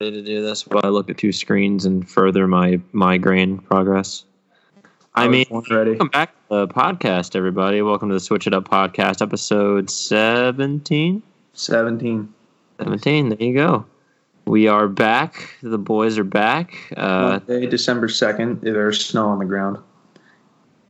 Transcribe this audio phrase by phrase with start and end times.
[0.00, 4.24] to do this while I look at two screens and further my migraine progress.
[5.16, 5.90] I, I mean, was ready.
[5.90, 7.82] welcome back to the podcast, everybody.
[7.82, 11.20] Welcome to the Switch It Up podcast, episode 17.
[11.52, 12.34] 17.
[12.78, 13.86] 17, there you go.
[14.44, 15.56] We are back.
[15.64, 16.76] The boys are back.
[16.96, 18.60] Uh, Monday, December 2nd.
[18.60, 19.78] There's snow on the ground.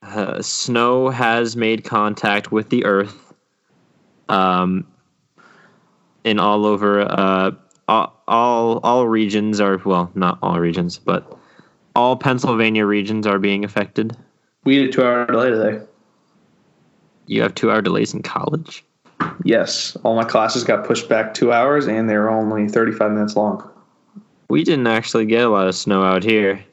[0.02, 3.32] uh, snow has made contact with the earth
[4.29, 4.86] um,
[6.25, 7.52] in all over uh,
[7.89, 11.37] all, all all regions are well not all regions but
[11.97, 14.16] all pennsylvania regions are being affected
[14.64, 15.84] We had a two hour delay today.
[17.27, 18.84] you have two hour delays in college
[19.45, 19.97] Yes.
[20.05, 23.69] All my classes got pushed back two hours and they were only 35 minutes long.
[24.48, 26.64] we didn't actually get a lot of snow out here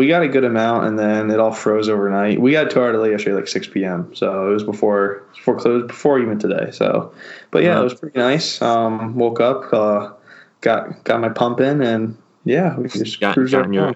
[0.00, 2.40] We got a good amount and then it all froze overnight.
[2.40, 4.14] We got to our delay yesterday, like 6 p.m.
[4.14, 6.70] So it was before before close before even today.
[6.70, 7.12] So,
[7.50, 8.62] but yeah, it was pretty nice.
[8.62, 10.12] Um, woke up, uh,
[10.62, 13.94] got got my pump in, and yeah, we just got, cruised got your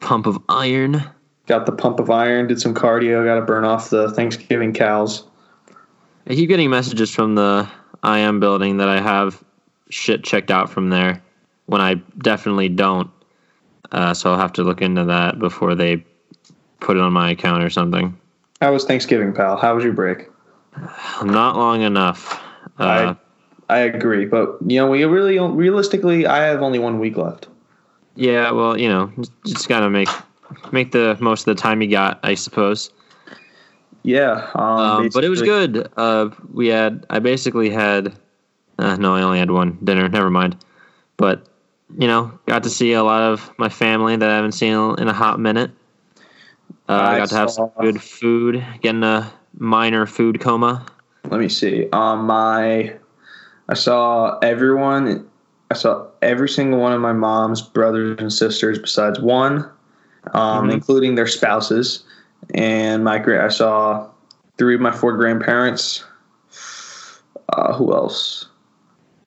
[0.00, 1.04] pump of iron
[1.46, 5.24] Got the pump of iron, did some cardio, got to burn off the Thanksgiving cows.
[6.26, 7.68] i keep getting messages from the
[8.02, 9.44] im building that i have
[9.88, 11.22] shit checked out from there
[11.66, 13.10] when i definitely don't
[13.92, 16.04] uh, so i'll have to look into that before they
[16.80, 18.16] put it on my account or something
[18.60, 19.56] How was Thanksgiving, pal?
[19.56, 20.28] How was your break?
[21.22, 22.40] Not long enough.
[22.78, 23.14] Uh,
[23.68, 27.48] I agree, but you know, we really realistically, I have only one week left.
[28.16, 30.08] yeah, well, you know, just, just gotta make
[30.72, 32.90] make the most of the time you got, I suppose.
[34.02, 35.88] Yeah, um, Um, but it was good.
[35.96, 38.12] Uh, we had, I basically had,
[38.78, 40.08] uh, no, I only had one dinner.
[40.08, 40.56] Never mind.
[41.16, 41.46] But
[41.98, 45.08] you know, got to see a lot of my family that I haven't seen in
[45.08, 45.70] a hot minute.
[46.88, 48.64] Uh, I got to have some good food.
[48.80, 50.84] Getting a minor food coma.
[51.30, 51.88] Let me see.
[51.92, 52.94] Um, my,
[53.68, 55.28] I saw everyone.
[55.70, 59.68] I saw every single one of my mom's brothers and sisters, besides one,
[60.34, 60.72] um, Mhm.
[60.72, 62.04] including their spouses,
[62.54, 64.06] and my I saw
[64.58, 66.04] three of my four grandparents.
[67.52, 68.46] Uh, who else?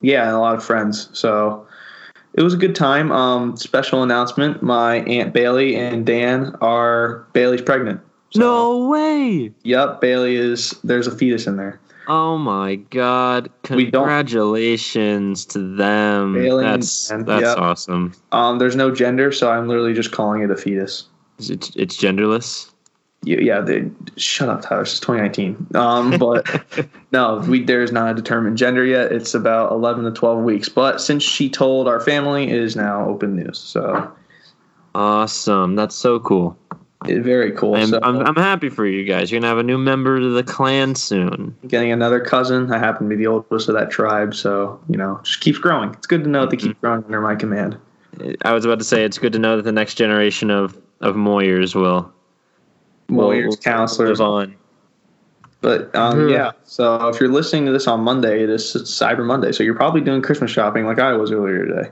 [0.02, 1.10] Yeah, and a lot of friends.
[1.14, 1.67] So
[2.38, 3.12] it was a good time.
[3.12, 8.00] Um, special announcement: my aunt Bailey and Dan are Bailey's pregnant.
[8.30, 9.52] So- no way!
[9.64, 10.72] Yep, Bailey is.
[10.84, 11.80] There's a fetus in there.
[12.08, 13.50] Oh my god!
[13.64, 16.36] Congratulations to them.
[16.36, 17.58] Bailey and that's Dan, that's yep.
[17.58, 18.14] awesome.
[18.32, 21.06] Um, there's no gender, so I'm literally just calling it a fetus.
[21.40, 22.72] It's, it's genderless.
[23.28, 24.84] Yeah, they, shut up, Tyler.
[24.84, 25.68] It's 2019.
[25.76, 29.12] Um, but no, we there's not a determined gender yet.
[29.12, 30.70] It's about 11 to 12 weeks.
[30.70, 33.60] But since she told our family, it is now open news.
[33.60, 34.12] So
[34.98, 35.76] Awesome.
[35.76, 36.58] That's so cool.
[37.06, 37.76] it, very cool.
[37.76, 39.30] I'm, so I'm, I'm happy for you guys.
[39.30, 41.56] You're gonna have a new member to the clan soon.
[41.68, 42.74] getting another cousin.
[42.74, 45.94] I happen to be the oldest of that tribe, so you know, just keeps growing.
[45.94, 47.78] It's good to know that they keep growing under my command.
[48.42, 51.16] I was about to say it's good to know that the next generation of of
[51.16, 52.12] Moyers will
[53.10, 54.56] will- Warriors, will counselors, on.
[55.62, 56.32] But um, Mhm.
[56.32, 59.52] yeah, so if you're listening to this on Monday, it is Cyber Monday.
[59.52, 61.90] So you're probably doing Christmas shopping like I was earlier today.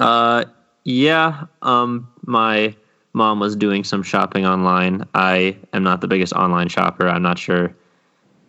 [0.00, 0.44] Uh,
[0.84, 1.44] yeah.
[1.62, 2.74] Um, my
[3.12, 5.06] mom was doing some shopping online.
[5.14, 7.08] I am not the biggest online shopper.
[7.08, 7.72] I'm not sure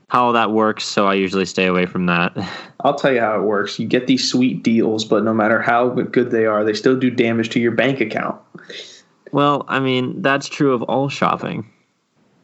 [0.08, 2.36] how that works, so I usually stay away from that.
[2.84, 3.78] I'll tell you how it works.
[3.80, 7.10] You get these sweet deals, but no matter how good they are, they still do
[7.12, 8.40] damage to your bank account.
[9.32, 11.70] Well, I mean that's true of all shopping.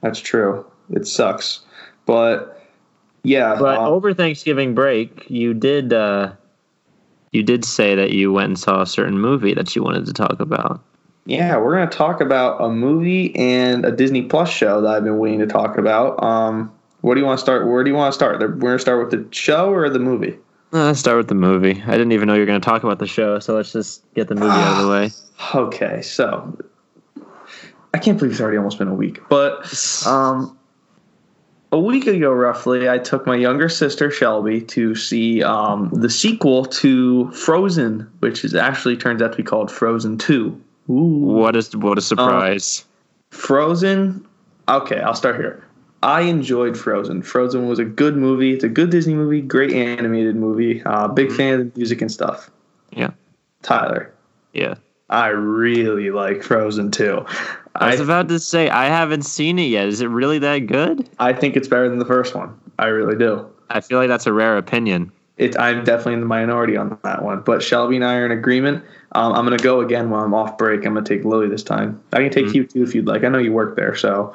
[0.01, 0.65] That's true.
[0.91, 1.61] It sucks,
[2.05, 2.61] but
[3.23, 3.55] yeah.
[3.59, 6.33] But um, over Thanksgiving break, you did uh,
[7.31, 10.13] you did say that you went and saw a certain movie that you wanted to
[10.13, 10.81] talk about.
[11.25, 15.19] yeah, we're gonna talk about a movie and a Disney Plus show that I've been
[15.19, 16.21] waiting to talk about.
[16.23, 17.67] Um, what do you want to start?
[17.67, 18.39] Where do you want to start?
[18.39, 20.37] We're gonna start with the show or the movie?
[20.73, 21.83] Uh, let's start with the movie.
[21.85, 24.05] I didn't even know you were going to talk about the show, so let's just
[24.13, 25.09] get the movie out of the way.
[25.53, 26.55] Okay, so
[27.93, 29.65] I can't believe it's already almost been a week, but
[30.05, 30.57] um,
[31.73, 36.65] a week ago, roughly, I took my younger sister Shelby to see um, the sequel
[36.65, 40.61] to Frozen, which is actually turns out to be called Frozen Two.
[40.89, 42.85] Ooh, What is what a surprise!
[43.29, 44.25] Frozen.
[44.69, 45.65] Okay, I'll start here.
[46.03, 47.21] I enjoyed Frozen.
[47.23, 48.53] Frozen was a good movie.
[48.53, 50.81] It's a good Disney movie, great animated movie.
[50.83, 52.49] Uh, big fan of the music and stuff.
[52.91, 53.11] Yeah.
[53.61, 54.11] Tyler,
[54.53, 54.75] yeah,
[55.09, 57.25] I really like Frozen too.
[57.81, 59.87] I was I, about to say I haven't seen it yet.
[59.87, 61.09] Is it really that good?
[61.19, 62.57] I think it's better than the first one.
[62.79, 63.45] I really do.
[63.69, 65.11] I feel like that's a rare opinion.
[65.37, 67.41] It, I'm definitely in the minority on that one.
[67.41, 68.83] But Shelby and I are in agreement.
[69.13, 70.85] Um, I'm going to go again while I'm off break.
[70.85, 71.99] I'm going to take Lily this time.
[72.13, 72.53] I can take Mhm.
[72.53, 73.23] you too if you'd like.
[73.23, 74.33] I know you work there, so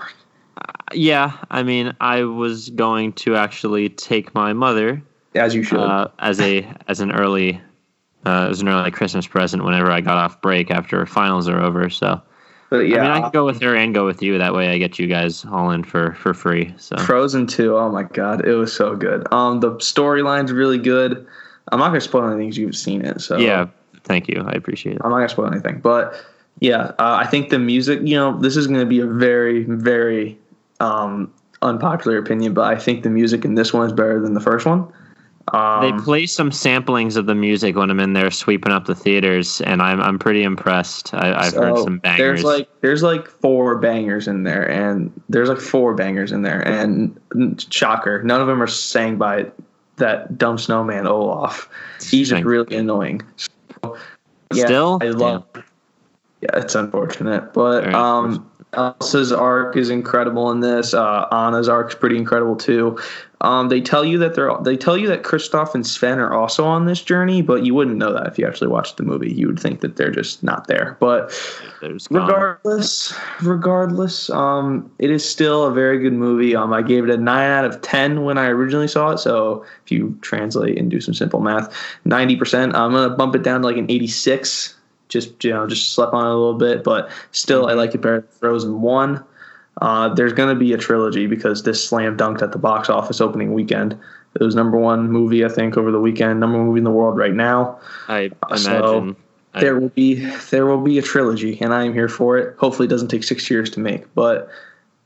[0.92, 5.02] Yeah, I mean, I was going to actually take my mother
[5.34, 5.78] as you should.
[5.78, 7.60] uh, as a as an early
[8.24, 11.88] Uh, was an early Christmas present whenever I got off break after finals are over.
[11.90, 12.20] So
[12.68, 14.38] But yeah, I mean, I can go with her and go with you.
[14.38, 16.74] That way, I get you guys all in for for free.
[16.78, 19.26] So Frozen 2, oh my god, it was so good.
[19.32, 21.26] Um, the storyline's really good.
[21.70, 23.66] I'm not gonna spoil anything 'cause you've seen it, so yeah,
[24.04, 24.44] thank you.
[24.46, 25.02] I appreciate it.
[25.04, 25.80] I'm not gonna spoil anything.
[25.80, 26.14] But
[26.60, 30.38] yeah, uh, I think the music, you know, this is gonna be a very, very
[30.80, 31.30] um,
[31.62, 34.66] unpopular opinion, but I think the music in this one is better than the first
[34.66, 34.86] one.
[35.52, 38.94] Um, They play some samplings of the music when I'm in there sweeping up the
[38.94, 41.14] theaters, and I'm I'm pretty impressed.
[41.14, 42.18] I, I've heard some bangers.
[42.18, 46.66] There's like there's like four bangers in there, and there's like four bangers in there,
[46.66, 47.18] and
[47.70, 49.46] shocker, none of them are sang by
[49.96, 51.68] that dumb snowman Olaf.
[52.02, 53.22] He's just really annoying.
[53.82, 53.96] So,
[54.52, 54.98] yeah, Still?
[55.00, 55.46] I love.
[56.42, 60.92] Yeah, it's unfortunate, but Very um, Elsa's arc is incredible in this.
[60.92, 62.98] Uh, Anna's arc is pretty incredible too.
[63.42, 66.64] Um, they tell you that they're they tell you that Kristoff and Sven are also
[66.64, 69.30] on this journey, but you wouldn't know that if you actually watched the movie.
[69.30, 70.96] You would think that they're just not there.
[71.00, 71.32] But
[72.10, 73.12] regardless,
[73.42, 76.56] regardless, um, it is still a very good movie.
[76.56, 79.18] Um, I gave it a nine out of ten when I originally saw it.
[79.18, 82.74] So if you translate and do some simple math, ninety percent.
[82.74, 84.74] I'm gonna bump it down to like an eighty-six.
[85.08, 87.98] Just you know, just slept on it a little bit, but still, I like it
[87.98, 89.22] better than Frozen One.
[89.80, 93.20] Uh, there's going to be a trilogy because this slam dunked at the box office
[93.20, 93.98] opening weekend.
[94.38, 96.40] It was number one movie, I think, over the weekend.
[96.40, 97.78] Number one movie in the world right now.
[98.08, 99.16] I So, imagine.
[99.54, 100.14] I- There will be
[100.50, 102.54] there will be a trilogy, and I am here for it.
[102.58, 104.04] Hopefully, it doesn't take six years to make.
[104.14, 104.48] But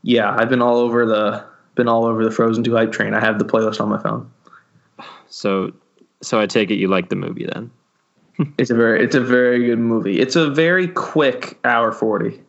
[0.03, 1.45] yeah, I've been all over the
[1.77, 3.15] been all over the Frozen Two hype train.
[3.15, 4.29] I have the playlist on my phone.
[5.29, 5.73] so
[6.23, 7.71] so I take it you like the movie then.
[8.59, 10.19] It's a very it's a very good movie.
[10.19, 12.41] It's a very quick hour forty.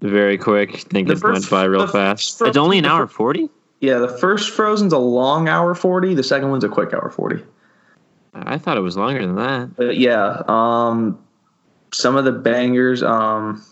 [0.00, 0.76] Very quick.
[0.80, 2.38] Think The it first- went by real fast.
[2.38, 3.48] first It's only an hour forty.
[3.80, 6.14] Yeah, the first Frozen's a long hour forty.
[6.14, 7.42] The second one's a quick hour forty.
[8.34, 9.76] I thought it was longer than that.
[9.76, 11.18] But yeah, um,
[11.92, 13.02] some of the bangers.
[13.02, 13.62] Um,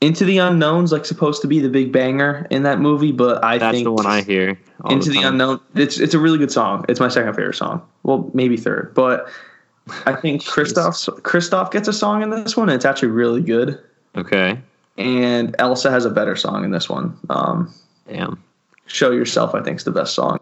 [0.00, 3.58] Into the Unknown's like supposed to be the big banger in that movie, but I
[3.58, 4.56] That's think the one I hear.
[4.84, 5.32] all Into the, time.
[5.32, 5.60] Unknown.
[5.74, 6.84] It's it's a really good song.
[6.88, 7.82] It's my second favorite song.
[8.04, 9.28] Well, maybe third, but
[10.06, 12.68] I think Kristoff Kristoff gets a song in this one.
[12.68, 13.78] And it's actually really good,
[14.16, 14.60] Okay.
[14.98, 17.16] And Elsa has a better song in this one.
[17.30, 17.72] Um,
[18.06, 18.42] Damn.
[18.86, 20.40] Show yourself, I think, is the best song.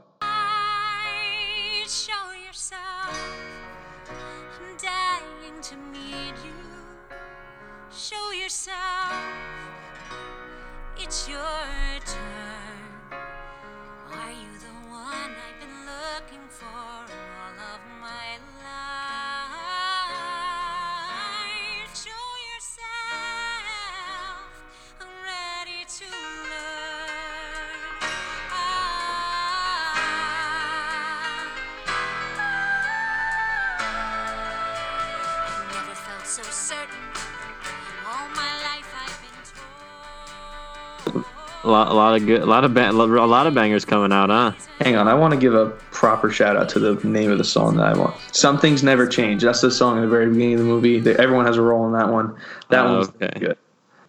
[41.86, 44.28] Lot, a lot of good, a lot of ba- a lot of bangers coming out,
[44.30, 44.52] huh?
[44.80, 47.44] Hang on, I want to give a proper shout out to the name of the
[47.44, 48.14] song that I want.
[48.32, 49.42] Some things never change.
[49.42, 51.00] That's the song in the very beginning of the movie.
[51.00, 52.34] They, everyone has a role in that one.
[52.70, 53.38] That Oh, one's okay.
[53.38, 53.56] good.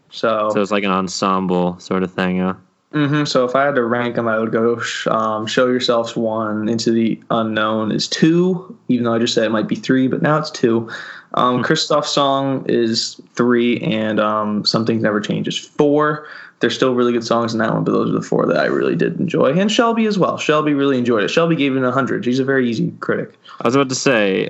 [0.10, 2.54] So, So it's like an ensemble sort of thing, huh?
[2.94, 4.82] hmm so if I had to rank them, I would go
[5.12, 8.78] um, "Show Yourselves" one, "Into the Unknown" is two.
[8.88, 10.90] Even though I just said it might be three, but now it's two.
[11.34, 16.26] Um, Kristoff's song is three, and um, "Some Things Never Change" is four.
[16.60, 18.66] There's still really good songs in that one, but those are the four that I
[18.66, 20.38] really did enjoy, and Shelby as well.
[20.38, 21.28] Shelby really enjoyed it.
[21.30, 22.26] Shelby gave it a hundred.
[22.26, 23.34] She's a very easy critic.
[23.62, 24.50] I was about to say,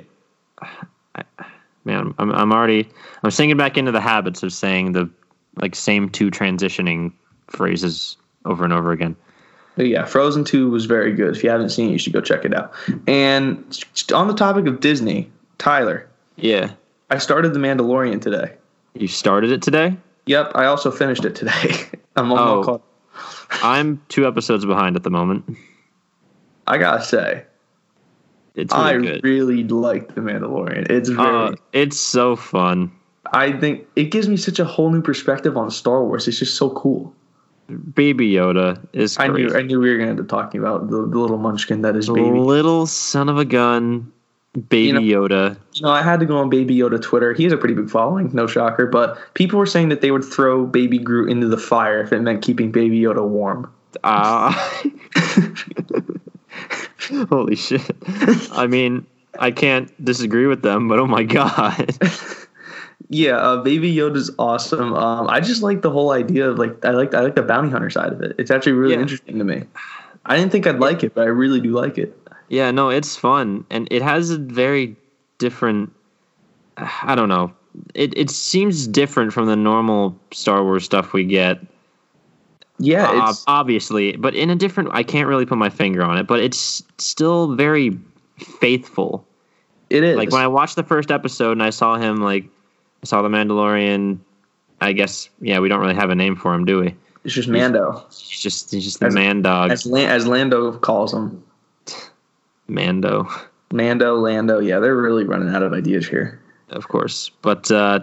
[1.84, 2.88] man, I'm, I'm already,
[3.22, 5.10] I'm sinking back into the habits of saying the
[5.56, 7.12] like same two transitioning
[7.48, 9.16] phrases over and over again.
[9.76, 11.36] But yeah, Frozen 2 was very good.
[11.36, 12.72] If you haven't seen it, you should go check it out.
[13.06, 13.78] And
[14.12, 16.72] on the topic of Disney, Tyler, Yeah,
[17.10, 18.54] I started The Mandalorian today.
[18.94, 19.96] you started it today.
[20.28, 21.74] Yep, I also finished it today.
[22.16, 22.62] I'm Oh.
[22.62, 22.82] caught.
[23.62, 25.44] I'm two episodes behind at the moment.
[26.66, 27.44] I gotta say,
[28.54, 29.24] It's I really good.
[29.24, 30.90] really like The Mandalorian.
[30.90, 31.28] It's very.
[31.48, 32.92] Uh, it's so fun.
[33.32, 36.28] I think it gives me such a whole new perspective on Star Wars.
[36.28, 37.14] It's just so cool.
[37.94, 40.96] Baby Yoda is I knew I knew we were gonna end up talking about the,
[41.06, 42.22] the little munchkin that is baby.
[42.38, 44.10] Little son of a gun,
[44.68, 45.56] Baby You know- Yoda.
[45.74, 47.32] You know, I had to go on Baby Yoda Twitter.
[47.34, 48.86] He has a pretty big following, no shocker.
[48.86, 52.20] But people were saying that they would throw Baby Groot into the fire if it
[52.20, 53.70] meant keeping Baby Yoda warm.
[54.04, 54.80] Ah.
[57.30, 57.82] Holy shit.
[58.52, 59.06] I mean,
[59.38, 61.96] I can't disagree with them, but oh my god.
[63.10, 64.92] Yeah, uh, Baby Yoda's awesome.
[64.92, 67.70] Um, I just like the whole idea of like I like I like the bounty
[67.70, 68.34] hunter side of it.
[68.38, 69.00] It's actually really Yeah.
[69.00, 69.62] interesting to me.
[70.26, 72.14] I didn't think I'd like it, but I really do like it.
[72.48, 74.96] Yeah, no, it's fun and it has a very
[75.38, 75.92] different.
[76.76, 77.52] I don't know.
[77.94, 81.60] It it seems different from the normal Star Wars stuff we get.
[82.78, 84.90] Yeah, it's obviously, but in a different.
[84.92, 87.98] I can't really put my finger on it, but it's still very
[88.38, 89.26] faithful.
[89.90, 92.44] it is Like when I watched the first episode and I saw him, like
[93.02, 94.18] I saw the Mandalorian.
[94.80, 96.94] I guess yeah, we don't really have a name for him, do we?
[97.24, 100.78] it's just Mando, He's just he's just the As- man dog, as Lan- as Lando
[100.78, 101.42] calls him.
[102.68, 103.28] Mando.
[103.72, 104.58] Mando, Lando.
[104.60, 106.40] Yeah, they're really running out of ideas here.
[106.70, 107.30] of course.
[107.42, 108.00] But uh,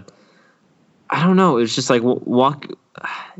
[1.09, 1.57] I don't know.
[1.57, 2.67] It was just like walk.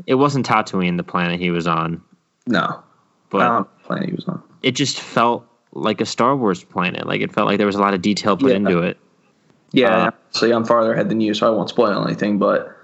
[0.06, 2.02] It wasn't Tatooine, the planet he was on,
[2.46, 2.82] No,
[3.30, 4.42] but planet he was on.
[4.62, 7.06] it just felt like a Star Wars planet.
[7.06, 8.56] Like it felt like there was a lot of detail put Yeah.
[8.56, 8.98] into it.
[9.72, 12.38] Yeah, Uh, so I'm farther ahead than you, so I won't spoil anything.
[12.38, 12.74] But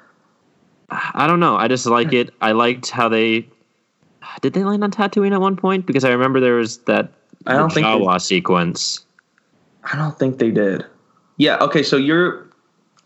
[0.91, 1.57] I don't know.
[1.57, 2.31] I just like it.
[2.41, 3.47] I liked how they
[4.41, 7.13] did they land on Tatooine at one point because I remember there was that
[7.47, 9.05] I don't think they- sequence.
[9.93, 10.87] I don't think they did.
[11.39, 11.57] Yeah.
[11.59, 11.83] Okay.
[11.83, 12.47] So you're,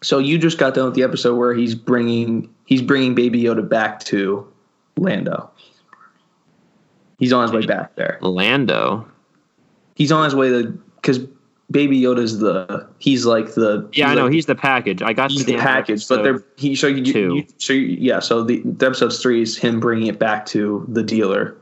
[0.03, 3.67] so you just got done with the episode where he's bringing he's bringing Baby Yoda
[3.67, 4.47] back to
[4.99, 5.51] Lando.
[7.19, 8.19] He's on his way back there.
[8.21, 9.09] Lando.
[9.95, 11.21] He's on his way to because
[11.71, 15.03] Baby Yoda's the he's like the Yeah, I know like- he's the package.
[15.03, 18.45] I got he's the package, but they're he so you, you so you, yeah so
[18.45, 21.57] the, the episode's three is him bringing it back to the dealer.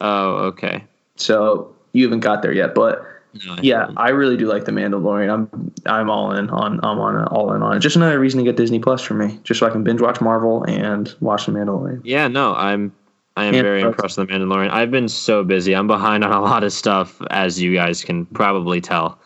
[0.00, 0.84] Oh, okay.
[1.16, 3.04] So you haven't got there yet, but
[3.46, 3.98] No, I Yeah, haven't.
[3.98, 5.32] I really do like the Mandalorian.
[5.32, 7.80] I'm I'm all in on I'm on all in on it.
[7.80, 10.20] Just another reason to get Disney Plus for me, just so I can binge watch
[10.20, 12.00] Marvel and watch the Mandalorian.
[12.02, 12.92] Yeah, no, I'm
[13.36, 14.70] I am very impressed with the Mandalorian.
[14.70, 15.76] I've been so busy.
[15.76, 19.16] I'm behind on a lot of stuff, as you guys can probably tell.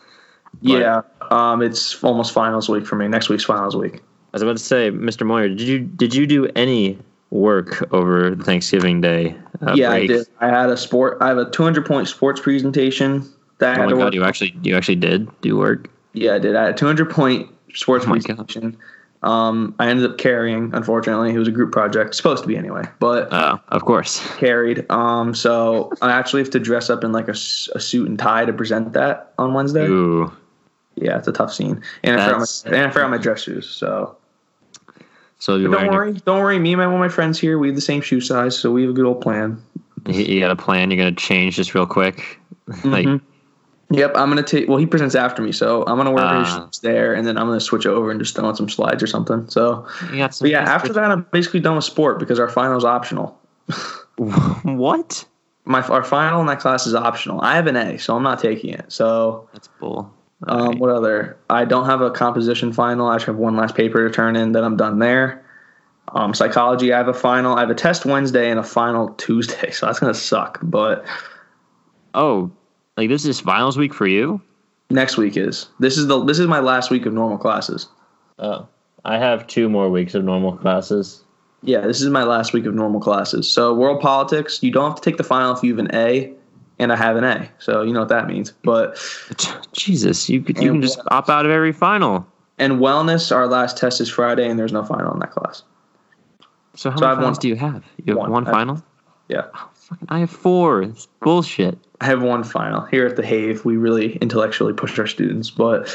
[0.61, 3.07] Yeah, um, it's almost finals week for me.
[3.07, 3.95] Next week's finals week.
[3.95, 4.01] I
[4.33, 5.25] was about to say, Mr.
[5.25, 6.97] Moyer, did you did you do any
[7.31, 10.03] work over Thanksgiving Day uh, yeah, break?
[10.03, 10.27] I did.
[10.39, 11.17] I had a sport.
[11.21, 13.27] I have a 200 point sports presentation
[13.59, 14.13] that I Oh had my to god, work.
[14.13, 15.89] you actually you actually did do work.
[16.13, 16.55] Yeah, I did.
[16.55, 18.13] I had a 200 point sports Oh God.
[18.13, 18.77] presentation.
[19.23, 20.71] Um, I ended up carrying.
[20.73, 24.19] Unfortunately, it was a group project, supposed to be anyway, but Uh, of course.
[24.37, 24.85] carried.
[24.91, 28.51] Um, so I actually have to dress up in like a suit and tie to
[28.51, 29.85] present that on Wednesday.
[29.85, 30.29] Ooh,
[30.95, 33.67] Yeah, it's a tough scene, and I, forgot my, and I forgot my dress shoes.
[33.69, 34.15] So
[35.39, 36.59] so you don't wearing your- worry, don't worry.
[36.59, 38.71] Me and my one of my friends here, we have the same shoe size, so
[38.71, 39.61] we have a good old plan.
[40.07, 40.91] you, got a plan?
[40.91, 42.39] You're gonna change just real quick,
[42.83, 43.21] like Mhm.
[43.89, 44.67] Yep, I'm gonna take.
[44.67, 46.65] Well, he presents after me, so I'm gonna wear his Ah.
[46.65, 49.07] shoes there, and then I'm gonna switch over and just throw on some slides or
[49.07, 49.47] something.
[49.49, 50.27] So, yeah,
[50.61, 53.37] after that, I'm basically done with sport because our final's optional.
[54.63, 55.25] what?
[55.65, 57.39] My our final in that class is optional.
[57.41, 58.85] I have an A, so I'm not taking it.
[58.91, 60.11] So That's bull.
[60.47, 60.79] Um, Alright.
[60.79, 61.37] what other?
[61.49, 63.07] I don't have a composition final.
[63.07, 64.51] I just have one last paper to turn in.
[64.51, 65.43] Then I'm done there.
[66.09, 67.55] Um, psychology, I have a final.
[67.55, 70.59] I have a test Wednesday and a final Tuesday, so that's gonna suck.
[70.61, 71.05] But
[72.13, 72.51] oh,
[72.97, 74.41] like this is finals week for you?
[74.93, 77.87] next week is this is the this is my last week of normal classes.
[78.39, 78.67] Oh,
[79.03, 81.23] I have two more weeks of normal classes.
[81.61, 83.49] Yeah, this is my last week of normal classes.
[83.49, 86.33] So world politics, you don't have to take the final if you have an A,
[86.79, 88.51] and I have an A, so you know what that means.
[88.63, 88.97] But
[89.73, 92.25] Jesus, you could you can just opt out of every final.
[92.59, 95.63] and wellness, our last test is Friday, and there's no final in that class.
[96.75, 97.83] So how So many finals one- do you have?
[97.97, 98.31] You have one.
[98.31, 98.83] one, final?
[99.29, 99.45] Yeah.
[99.53, 100.81] Oh, fucking, I have four.
[100.83, 101.77] It's bullshit.
[102.01, 103.63] I have one final here at the Have.
[103.63, 105.87] We really intellectually push our students, but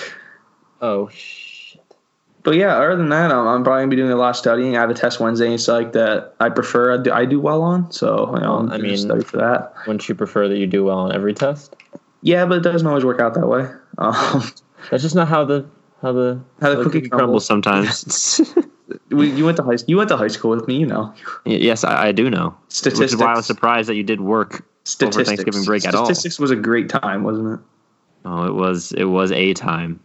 [0.80, 1.47] Oh shit.
[2.48, 4.74] But yeah, other than that, I'm, I'm probably gonna be doing a lot of studying.
[4.74, 6.94] I have a test Wednesday in like that I prefer.
[6.94, 9.74] I do, I do well on, so you know, I mean- study for that.
[9.86, 11.76] Wouldn't you prefer that you do well on every test?
[12.22, 13.68] Yeah, but it doesn't always work out that way.
[13.98, 14.44] Um,
[14.92, 15.66] That's just not how the
[16.00, 18.40] how the How the cookie crumbles sometimes.
[19.10, 21.12] we, you went to high you went to high school with me, you know.
[21.44, 22.56] Yes, I, I do know.
[22.66, 23.12] Which Statistics.
[23.12, 24.64] is why I was surprised that you did work
[25.02, 26.06] over Thanksgiving break at all.
[26.06, 27.66] Statistics was a great time, wasn't it?
[28.24, 30.00] Oh, it was it was a time.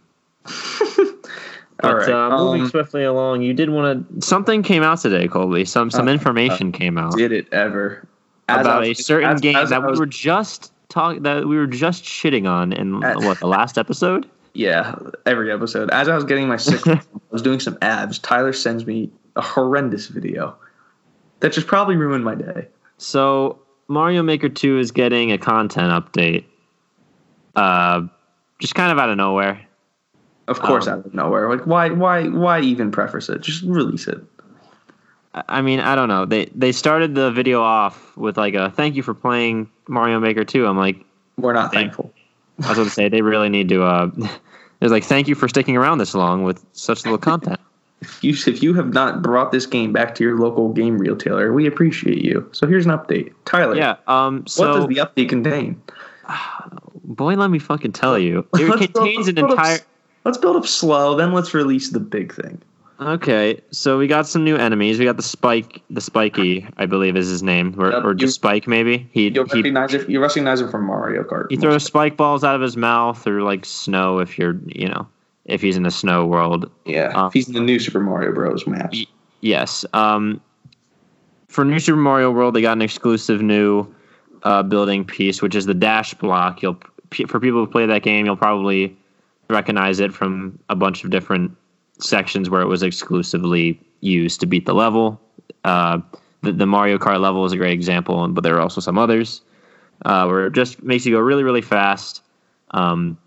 [1.80, 2.08] But All right.
[2.08, 4.26] uh, moving um, swiftly along, you did want to.
[4.26, 5.64] Something came out today, Colby.
[5.64, 8.06] Some some Uh, information came out did it ever
[8.48, 11.56] As about was- a certain as- game as that we were just talk that we
[11.56, 14.28] were just shitting on in Uh, what the last episode.
[14.52, 14.94] Yeah,
[15.26, 15.90] every episode.
[15.90, 17.00] As I was getting my sick, I
[17.32, 18.20] was doing some abs.
[18.20, 20.54] Tyler sends me a horrendous video
[21.40, 22.68] that just probably ruined my day.
[22.98, 26.44] So Mario Maker Two is getting a content update.
[27.56, 28.02] Uh,
[28.60, 29.60] just kind of out of nowhere.
[30.46, 31.48] Of course, Um, out of nowhere.
[31.48, 33.40] Like, why, why, why even preface it?
[33.40, 34.22] Just release it.
[35.48, 36.26] I- mean, I don't know.
[36.26, 40.44] They they started the video off with like a thank you for playing Mario Maker
[40.44, 40.66] 2.
[40.66, 41.04] I'm like,
[41.38, 42.12] We're not Thank- thankful.
[42.62, 43.82] I was going to say they really need to.
[43.82, 44.10] Uh,
[44.80, 47.58] it's like thank you for sticking around this long with such little content.
[48.02, 51.54] If you, if you have not brought this game back to your local game retailer,
[51.54, 52.46] we appreciate you.
[52.52, 53.32] So here's an update.
[53.46, 53.96] Tyler, Yeah.
[54.06, 54.46] Um.
[54.46, 55.80] So what does the update contain?
[57.04, 59.78] boy, let me fucking tell you, it contains an let's go to- entire.
[60.24, 62.60] Let's build up slow, then let's release the big thing.
[63.00, 64.98] Okay, so we got some new enemies.
[65.00, 68.14] We got the Spike, the Spiky, I believe is his name, or, Yep, or you-
[68.18, 69.08] just Spike maybe.
[69.10, 70.08] He You'll he, recognize it.
[70.08, 71.46] You recognize it from Mario Kart.
[71.50, 75.06] he throws spike balls out of his mouth or like snow if you're you know
[75.44, 76.70] if he's in the snow world.
[76.84, 78.66] Yeah, um, he's in the new Super Mario Bros.
[78.66, 78.90] map.
[78.92, 79.06] Y-
[79.40, 79.84] Yes.
[79.92, 80.40] Um,
[81.48, 83.86] for New Super Mario World, they got an exclusive new
[84.44, 86.62] uh, building piece, which is the dash block.
[86.62, 86.78] You'll
[87.10, 88.96] p- for people who play that game, you'll probably
[89.50, 91.56] recognize it from a bunch of different
[92.00, 95.20] sections where it was exclusively used to beat the level.
[95.64, 95.98] Uh,
[96.42, 99.42] the, the Mario Kart level is a great example, but there are also some others
[100.04, 102.22] uh, where it just makes you go really, really fast.
[102.72, 103.18] Um,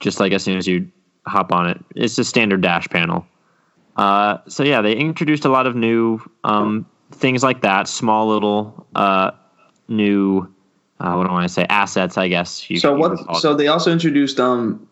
[0.00, 0.90] just like as soon as you
[1.26, 3.26] hop on it, it's a standard dash panel.
[3.96, 8.86] Uh, so yeah, they introduced a lot of new um, things like that, small little
[8.94, 9.32] uh,
[9.88, 10.42] new.
[11.00, 11.66] Uh, what do I want to say?
[11.68, 12.68] Assets, I guess.
[12.70, 13.42] You, So you would call what?
[13.42, 14.87] So they also introduced um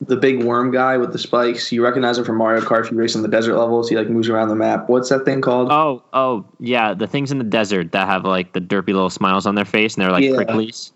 [0.00, 1.72] the big worm guy with the spikes.
[1.72, 3.88] You recognize him from Mario Kart if you race on the desert levels.
[3.88, 4.88] He like moves around the map.
[4.88, 5.70] What's that thing called?
[5.72, 9.44] Oh, oh, yeah, the things in the desert that have like the derpy little smiles
[9.46, 10.32] on their face and they're like Yeah.
[10.32, 10.92] pricklies.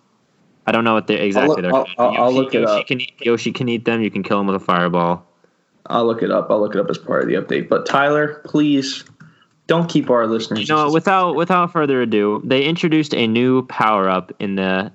[0.66, 1.48] I don't know what they're exactly.
[1.56, 2.86] look- they're I'll- I'll- I'll look it Yoshi up.
[2.86, 4.00] Can eat, Yoshi can eat them.
[4.02, 5.24] You can kill them with a fireball.
[5.86, 6.48] I'll look it up.
[6.50, 7.68] I'll look it up as part of the update.
[7.68, 9.02] But Tyler, please
[9.66, 10.68] don't keep our listeners.
[10.68, 14.92] You know, without without further ado, they introduced a new power up in the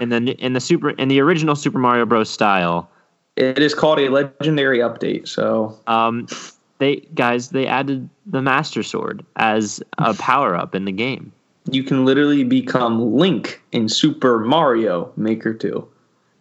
[0.00, 2.30] in the in the super in the original Super Mario Bros.
[2.30, 2.88] style.
[3.36, 5.28] It is called a legendary update.
[5.28, 6.26] So Um,
[6.78, 11.32] they guys they added the Master Sword as a power up in the game.
[11.70, 15.86] you can literally become Link in Super Mario Maker 2.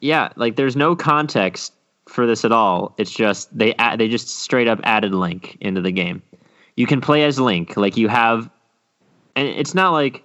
[0.01, 1.73] Yeah, like there's no context
[2.07, 2.93] for this at all.
[2.97, 6.21] It's just they add, they just straight up added Link into the game.
[6.75, 8.49] You can play as Link, like you have,
[9.35, 10.23] and it's not like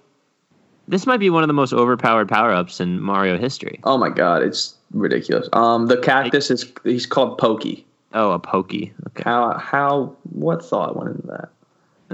[0.87, 3.79] this might be one of the most overpowered power ups in Mario history.
[3.83, 5.47] Oh my god, it's ridiculous.
[5.53, 7.85] Um, the cactus is he's called Pokey.
[8.13, 8.93] Oh, a pokey.
[9.07, 11.49] Okay, How how what thought went into that?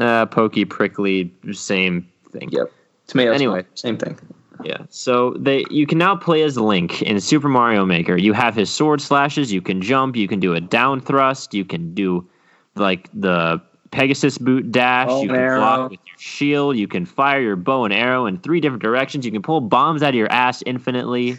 [0.03, 2.49] uh, pokey, prickly, same thing.
[2.51, 2.71] Yep.
[3.07, 3.31] Tomato.
[3.31, 3.65] Anyway.
[3.73, 4.17] same thing.
[4.63, 4.79] Yeah.
[4.89, 8.15] So they you can now play as Link in Super Mario Maker.
[8.17, 11.63] You have his sword slashes, you can jump, you can do a down thrust, you
[11.65, 12.27] can do
[12.75, 15.59] like the Pegasus boot dash, Bow you can arrow.
[15.59, 19.25] block with your shield, you can fire your bow and arrow in three different directions,
[19.25, 21.37] you can pull bombs out of your ass infinitely.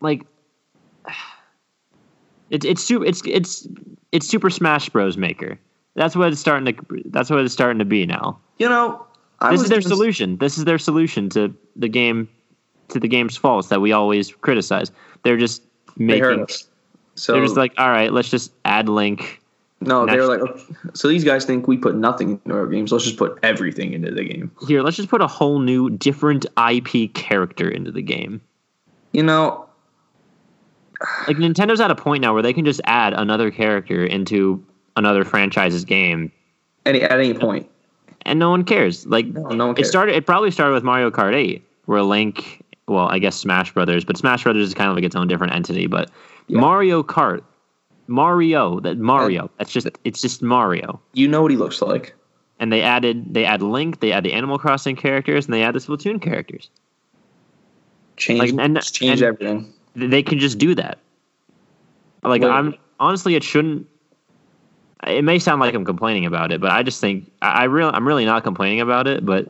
[0.00, 0.22] Like
[2.50, 3.66] it's it's super it's it's
[4.12, 5.58] it's Super Smash Bros Maker.
[5.94, 9.04] That's what it's starting to that's what it's starting to be now You know,
[9.40, 10.36] I this is their doing- solution.
[10.38, 12.28] This is their solution to the game,
[12.88, 14.90] to the game's faults that we always criticize.
[15.22, 15.62] They're just
[15.96, 16.44] making.
[16.44, 16.64] us.
[17.16, 19.40] So They're just like, all right, let's just add Link.
[19.80, 20.62] No, they were like, okay.
[20.94, 22.90] so these guys think we put nothing into our games.
[22.90, 24.50] Let's just put everything into the game.
[24.66, 28.40] Here, let's just put a whole new, different IP character into the game.
[29.12, 29.66] You know,
[31.26, 34.64] Like Nintendo's at a point now where they can just add another character into
[34.96, 36.32] another franchise's game,
[36.84, 37.68] any at any point.
[38.22, 39.06] and no one cares.
[39.06, 40.16] Like No, no one it started.
[40.16, 42.64] It probably started with Mario Kart 8, where Link.
[42.88, 45.52] Well, I guess Smash Brothers, but Smash Brothers is kind of like its own different
[45.54, 45.86] entity.
[45.86, 46.10] But
[46.48, 46.58] Yeah.
[46.60, 47.42] Mario Kart,
[48.08, 49.50] Mario, that Mario.
[49.58, 51.00] That's just it's just Mario.
[51.12, 52.14] You know what he looks like.
[52.58, 55.74] And they added they add Link, they add the Animal Crossing characters, and they add
[55.74, 56.70] the Splatoon characters.
[58.16, 59.72] Change, Like, and- change and- everything.
[59.94, 60.98] They can just do that.
[62.22, 63.86] Like Well- I'm honestly, it shouldn't.
[65.06, 67.92] It may sound like I'm complaining about it, but I just think I, I really
[67.92, 69.24] I'm really not complaining about it.
[69.24, 69.46] But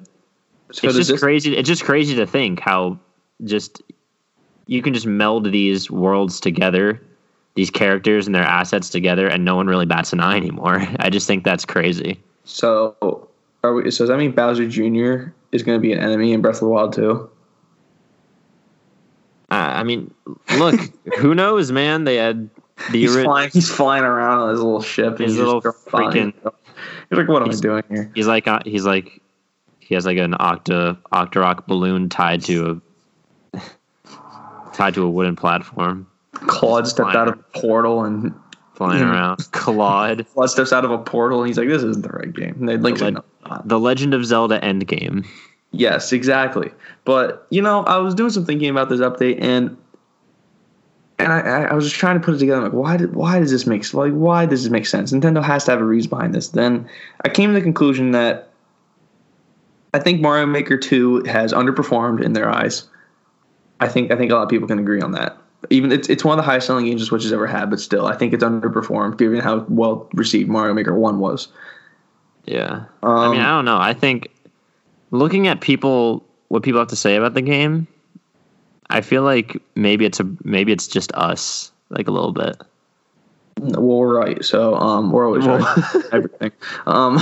[0.73, 1.57] So it's just this, crazy.
[1.57, 2.99] It's just crazy to think how
[3.44, 3.83] just
[4.66, 7.01] you can just meld these worlds together,
[7.59, 10.81] these characters and their assets together, and no one really bats an eye anymore.
[11.01, 12.23] I just think that's crazy.
[12.44, 12.94] so
[13.64, 13.90] are we?
[13.90, 15.33] So does that mean Bowser Jr.
[15.51, 17.29] is going to be an enemy in Breath of the Wild too?
[19.51, 20.14] Uh, I mean,
[20.57, 20.79] look,
[21.18, 22.05] who knows, man?
[22.05, 22.49] They had
[22.92, 23.51] the He's ori- flying.
[23.53, 25.18] He's flying around on his little ship.
[25.18, 26.33] His little freaking-
[27.11, 28.12] He's like, what am I doing here?
[28.14, 29.21] he's like uh, he's like
[29.81, 32.81] he has like an octa Octorok balloon tied to
[33.53, 33.61] a
[34.75, 38.35] tied to a wooden platform, Claude stepped out of a portal and
[38.75, 39.11] flying Yeah.
[39.11, 39.49] around.
[39.53, 42.55] Claude, Claude steps out of a portal and he's like, this isn't the right game.
[42.61, 43.25] And they like, The it's not.
[43.45, 45.27] Uh, the Legend of Zelda Endgame.
[45.71, 46.71] Yes, exactly.
[47.05, 49.77] But you know, I was doing some thinking about this update, and
[51.19, 52.62] and I, I was just trying to put it together.
[52.62, 55.12] Like, why did why does this make like why does this make sense?
[55.12, 56.49] Nintendo has to have a reason behind this.
[56.49, 56.88] Then
[57.25, 58.51] I came to the conclusion that
[59.93, 62.85] I think Mario Maker Two has underperformed in their eyes.
[63.81, 65.37] I think I think a lot of people can agree on that.
[65.71, 67.81] Even it's it's one of the highest selling games the Switch has ever had, but
[67.81, 71.49] still, I think it's underperformed given how well received Mario Maker One was.
[72.44, 72.85] Yeah.
[73.03, 73.79] Um, I mean, I don't know.
[73.79, 74.29] I think
[75.11, 77.87] looking at people, what people have to say about the game,
[78.88, 82.57] I feel like maybe it's a maybe it's just us, like a little bit.
[83.59, 84.44] well, we're right.
[84.44, 85.85] So um, we're always right.
[86.12, 86.53] Everything.
[86.87, 87.16] Um,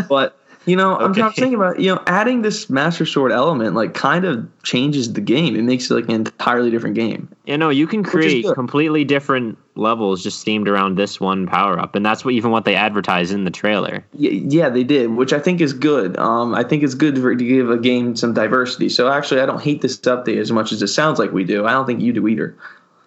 [0.08, 3.94] but you know, I'm, I'm thinking about you know adding this Master Sword element like
[3.94, 5.56] kind of changes the game.
[5.56, 7.28] It makes it like an entirely different game.
[7.46, 11.94] You know, you can create completely different levels just themed around this one power up,
[11.94, 14.04] and that's what even what they advertise in the trailer.
[14.12, 16.16] Yeah, yeah, they did, which I think is good.
[16.18, 18.88] Um, I think it's good for, to give a game some diversity.
[18.88, 21.66] So actually, I don't hate this update as much as it sounds like we do.
[21.66, 22.56] I don't think you do either.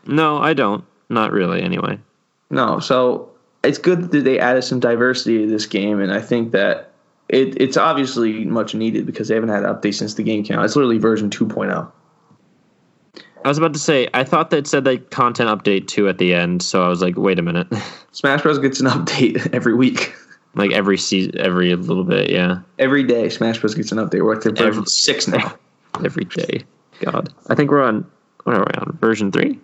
[0.05, 0.83] No, I don't.
[1.09, 1.99] Not really, anyway.
[2.49, 3.29] No, so
[3.63, 6.91] it's good that they added some diversity to this game, and I think that
[7.35, 10.57] it, it's obviously much needed because they haven't had an update since the game came
[10.57, 10.65] out.
[10.65, 11.45] It's literally version oh.
[11.45, 11.91] 2.0.
[13.43, 16.33] I was about to say, I thought that said like content update two at the
[16.33, 17.67] end, so I was like, wait a minute,
[18.11, 20.15] Smash Bros gets an update every week.
[20.55, 24.23] like every season, every little bit, yeah, Every day, Smash Bros gets an update.
[24.23, 25.55] We're at the version Every- six now
[26.03, 26.63] every day.
[27.01, 28.09] God, I think we're on.
[28.45, 28.97] What are we on?
[28.99, 29.59] Version three?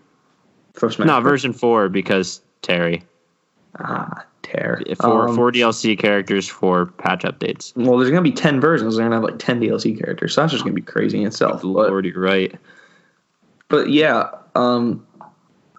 [0.74, 1.08] for Smash.
[1.08, 1.32] No, Bros.
[1.32, 3.04] version four because Terry.
[3.80, 4.82] Ah, tear.
[5.00, 7.74] Four Um, four DLC characters, for patch updates.
[7.76, 8.96] Well, there's gonna be ten versions.
[8.96, 10.34] They're gonna have like ten DLC characters.
[10.34, 11.62] So that's just gonna be crazy in itself.
[11.64, 12.54] But, you're right.
[13.70, 15.06] but yeah, um,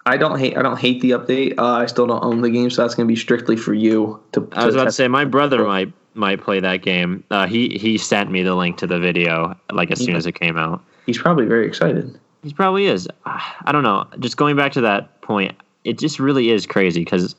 [0.06, 0.56] I don't hate.
[0.56, 1.54] I don't hate the update.
[1.58, 4.48] Uh, I still don't own the game, so that's gonna be strictly for you to.
[4.52, 7.24] I was about to say my brother might might play that game.
[7.30, 10.32] Uh, he he sent me the link to the video like as soon as it
[10.32, 10.82] came out.
[11.06, 12.18] He's probably very excited.
[12.42, 13.08] He probably is.
[13.26, 14.06] I don't know.
[14.18, 17.36] Just going back to that point, it just really is crazy because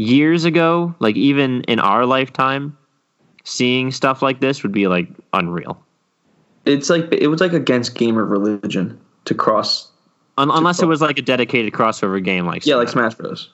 [0.00, 2.76] years ago, like even in our lifetime,
[3.44, 5.82] seeing stuff like this would be like unreal.
[6.64, 9.90] It's like it was like against gamer religion to cross.
[10.38, 13.14] Un- unless it was like a dedicated crossover game like Yeah, like Smash.
[13.14, 13.50] Smash Bros.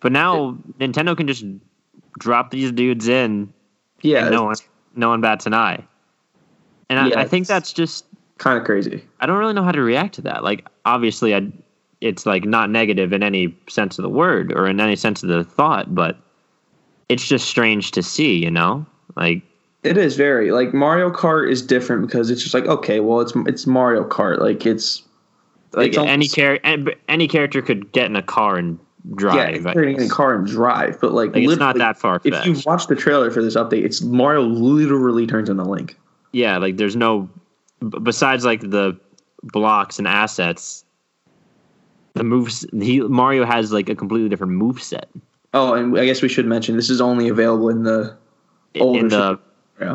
[0.00, 1.44] But now Nintendo can just
[2.18, 3.52] drop these dudes in
[4.00, 4.56] Yeah, and no one
[4.94, 5.84] no one bats an eye.
[6.88, 8.04] And Yeah, I, I think that's just
[8.38, 9.04] kind of crazy.
[9.20, 10.42] I don't really know how to react to that.
[10.42, 11.50] Like, obviously, I,
[12.02, 15.28] it's like not negative in any sense of the word or in any sense of
[15.28, 16.18] the thought, but
[17.08, 18.84] it's just strange to see, you know?
[19.16, 19.42] Like,
[19.84, 23.32] It is very like Mario Kart is different because it's just like okay, well it's
[23.46, 24.38] it's Mario Kart.
[24.38, 25.02] Like it's
[25.72, 26.58] like it's any almost- char-
[27.08, 28.78] any, character could get in a car and
[29.14, 29.64] drive.
[29.64, 32.56] getting in a car and drive, but like, Like, it's not that far If you
[32.66, 35.96] watch the trailer for this update, it's Mario literally turns into Link.
[36.32, 37.28] Yeah, like there's no
[38.02, 38.98] besides like the
[39.42, 40.84] blocks and assets.
[42.14, 45.08] The moves he Mario has like a completely different move set
[45.54, 48.16] Oh, and I guess we should mention this is only available in the
[48.80, 49.38] Older in the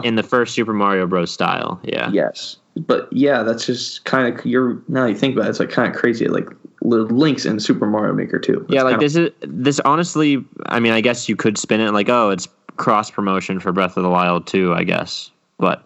[0.03, 1.31] in the first Super Mario Bros.
[1.31, 1.79] style.
[1.83, 2.11] Yeah.
[2.11, 5.71] yes, but yeah, that's just kind of you're now you think about it, it's like
[5.71, 6.27] kind of crazy.
[6.27, 6.47] Like
[6.81, 8.65] links in Super Mario Maker too.
[8.69, 10.45] Yeah, like this is this honestly.
[10.67, 13.97] I mean, I guess you could spin it like, oh, it's cross promotion for Breath
[13.97, 14.73] of the Wild too.
[14.73, 15.83] I guess, but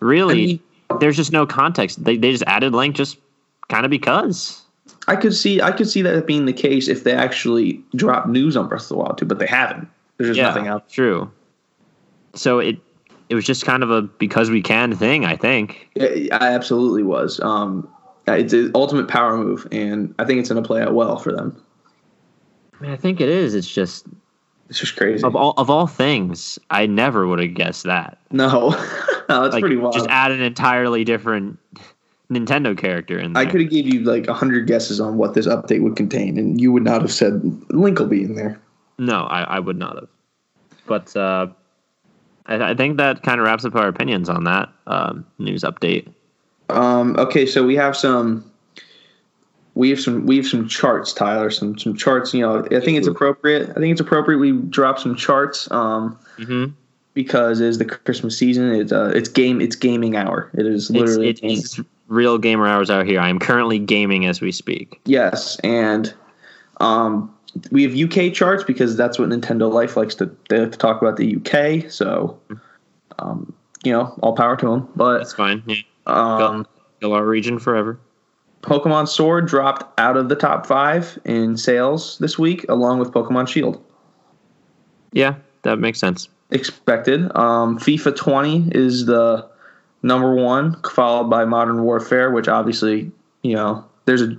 [0.00, 0.60] really, I mean-
[0.98, 2.02] there's just no context.
[2.02, 3.18] They they just added Link just
[3.68, 4.62] kind of because.
[5.08, 8.56] I could see I could see that being the case if they actually drop news
[8.56, 9.88] on Breath of the Wild too, but they haven't.
[10.18, 10.88] There's just yeah, nothing out.
[10.88, 11.30] True.
[12.34, 12.78] So it
[13.28, 15.24] it was just kind of a because we can thing.
[15.24, 15.88] I think.
[16.00, 17.40] I I absolutely was.
[17.40, 17.88] Um,
[18.26, 21.32] it's an ultimate power move, and I think it's going to play out well for
[21.32, 21.62] them.
[22.78, 23.54] I, mean, I think it is.
[23.54, 24.06] It's just
[24.68, 25.22] It's just crazy.
[25.24, 28.18] of all of all things, I never would have guessed that.
[28.32, 28.70] no,
[29.28, 29.94] no, that's Like, pretty wild.
[29.94, 31.58] just add an entirely different
[32.30, 33.42] Nintendo character in there.
[33.42, 36.60] I could have gave you like hundred guesses on what this update would contain, and
[36.60, 38.60] you would not have said Link will be in there.
[38.98, 40.08] No, I, I would not have.
[40.86, 41.48] But uh,
[42.46, 46.08] I, I think that kind of wraps up our opinions on that um, news update.
[46.68, 48.50] Um, okay, so we have some.
[49.74, 50.26] We have some.
[50.26, 51.50] We have some charts, Tyler.
[51.50, 52.32] Some some charts.
[52.34, 53.70] You know, I think it's appropriate.
[53.70, 55.70] I think it's appropriate we drop some charts.
[55.70, 56.72] Um, Mm-hmm.
[57.14, 58.74] because it's the Christmas season.
[58.74, 59.60] It's uh, it's game.
[59.62, 60.50] It's gaming hour.
[60.54, 61.28] It is It's, literally.
[61.30, 63.20] it is real gamer hours out here.
[63.20, 65.00] I am currently gaming as we speak.
[65.04, 66.12] Yes, and
[66.80, 67.34] um,
[67.70, 71.00] we have UK charts because that's what Nintendo Life likes to, they like to talk
[71.00, 71.90] about the UK.
[71.90, 72.38] So,
[73.18, 73.52] um,
[73.84, 74.88] you know, all power to them.
[74.96, 75.62] But That's fine.
[75.66, 75.76] Yeah.
[76.06, 76.66] um,
[77.00, 77.98] Go our region forever.
[78.62, 83.48] Pokemon Sword dropped out of the top five in sales this week, along with Pokemon
[83.48, 83.82] Shield.
[85.12, 86.28] Yeah, that makes sense.
[86.50, 87.24] Expected.
[87.36, 89.48] Um, FIFA 20 is the
[90.02, 93.10] number one, followed by Modern Warfare, which obviously,
[93.42, 94.36] you know, there's a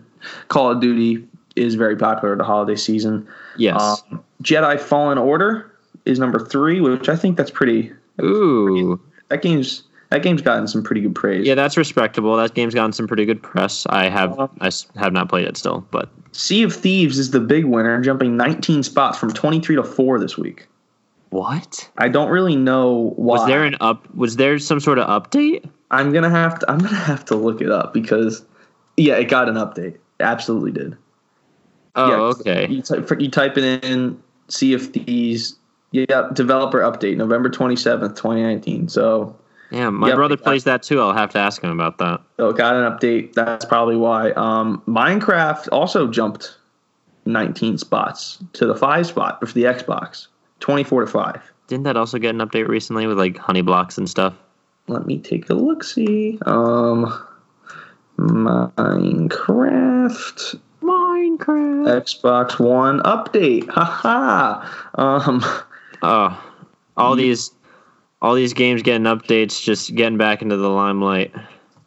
[0.47, 3.27] Call of Duty is very popular the holiday season.
[3.57, 4.03] Yes.
[4.11, 5.71] Um, Jedi Fallen Order
[6.05, 7.91] is number three, which I think that's pretty.
[8.21, 8.99] Ooh.
[9.29, 11.45] That game's that game's gotten some pretty good praise.
[11.45, 12.37] Yeah, that's respectable.
[12.37, 13.85] That game's gotten some pretty good press.
[13.89, 17.65] I have I have not played it still, but Sea of Thieves is the big
[17.65, 20.67] winner, jumping 19 spots from 23 to four this week.
[21.29, 21.89] What?
[21.97, 23.37] I don't really know why.
[23.37, 24.13] Was there an up?
[24.15, 25.69] Was there some sort of update?
[25.91, 26.71] I'm gonna have to.
[26.71, 28.43] I'm gonna have to look it up because,
[28.97, 29.97] yeah, it got an update.
[30.19, 30.97] Absolutely did.
[31.95, 32.67] Oh, Yeah, okay.
[32.69, 35.55] You type, you type it in, see if these.
[35.91, 38.89] Yeah, developer update November twenty seventh, twenty nineteen.
[38.89, 39.35] So,
[39.71, 40.99] Yeah, my Yep, brother plays that too.
[40.99, 42.21] I'll have to ask him about that.
[42.35, 43.33] so got an update.
[43.33, 44.31] That's probably why.
[44.31, 46.57] Um, Minecraft also jumped
[47.25, 50.27] nineteen spots to the five spot for the Xbox,
[50.59, 51.41] twenty four to five.
[51.67, 54.33] Didn't that also get an update recently with like honey blocks and stuff?
[54.87, 55.83] Let me take a look.
[55.83, 57.13] See, um,
[58.17, 59.29] Minecraft
[60.81, 62.01] Minecraft.
[62.01, 63.69] Xbox One update.
[63.69, 64.65] Haha.
[64.95, 65.43] Um,
[66.03, 66.39] Oh,
[66.95, 67.49] all these,
[68.21, 71.33] all these games getting updates, just getting back into the limelight.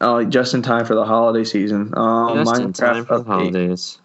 [0.01, 1.93] oh, just in time for the holiday season.
[1.95, 3.99] Um, Just in time Minecraft for the holidays.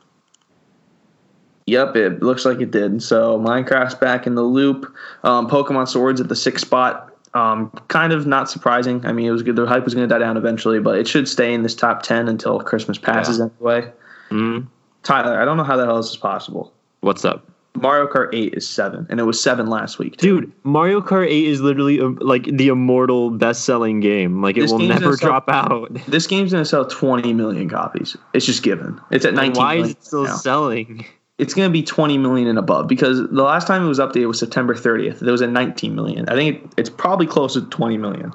[1.67, 3.03] Yep, it looks like it did.
[3.03, 4.93] So Minecraft's back in the loop.
[5.25, 7.13] Um, Pokemon Swords at the sixth spot.
[7.35, 9.05] Um, kind of not surprising.
[9.05, 9.57] I mean, it was good.
[9.57, 12.03] The hype was going to die down eventually, but it should stay in this top
[12.03, 13.93] ten until Christmas passes anyway.
[14.31, 14.69] Mm,
[15.03, 16.73] Tyler, I don't know how the hell this is possible.
[17.01, 20.17] what's up, Mario Kart 8 is seven, and it was seven last week.
[20.17, 20.41] Too.
[20.43, 20.53] dude?
[20.65, 24.41] Mario Kart 8 is literally um, like the immortal best-selling game.
[24.41, 25.93] Like it This will never gonna sell- drop out.
[26.09, 28.17] This game's going to sell 20 million copies.
[28.33, 28.99] It's just given.
[29.11, 30.37] It's at 19 Why is it still now.
[30.37, 31.05] selling?
[31.39, 34.27] It's going to be 20 million and above because the last time it was updated
[34.29, 35.19] was September 30th.
[35.19, 36.29] There was a 19 million.
[36.29, 38.33] I think it, it's probably close to 20 million.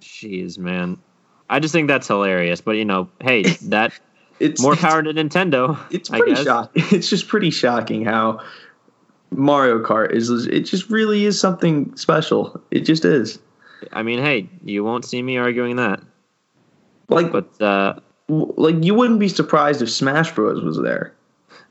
[0.00, 0.98] Jeez, man.
[1.50, 2.60] I just think that's hilarious.
[2.60, 3.92] But you know, hey, that
[4.38, 5.78] It's more power to Nintendo.
[5.90, 6.82] It's pretty shocking.
[6.92, 8.40] It's just pretty shocking how
[9.30, 10.30] Mario Kart is.
[10.30, 12.60] It just really is something special.
[12.70, 13.38] It just is.
[13.92, 16.00] I mean, hey, you won't see me arguing that.
[17.08, 21.14] Like, But uh, like you wouldn't be surprised if Smash Bros was there.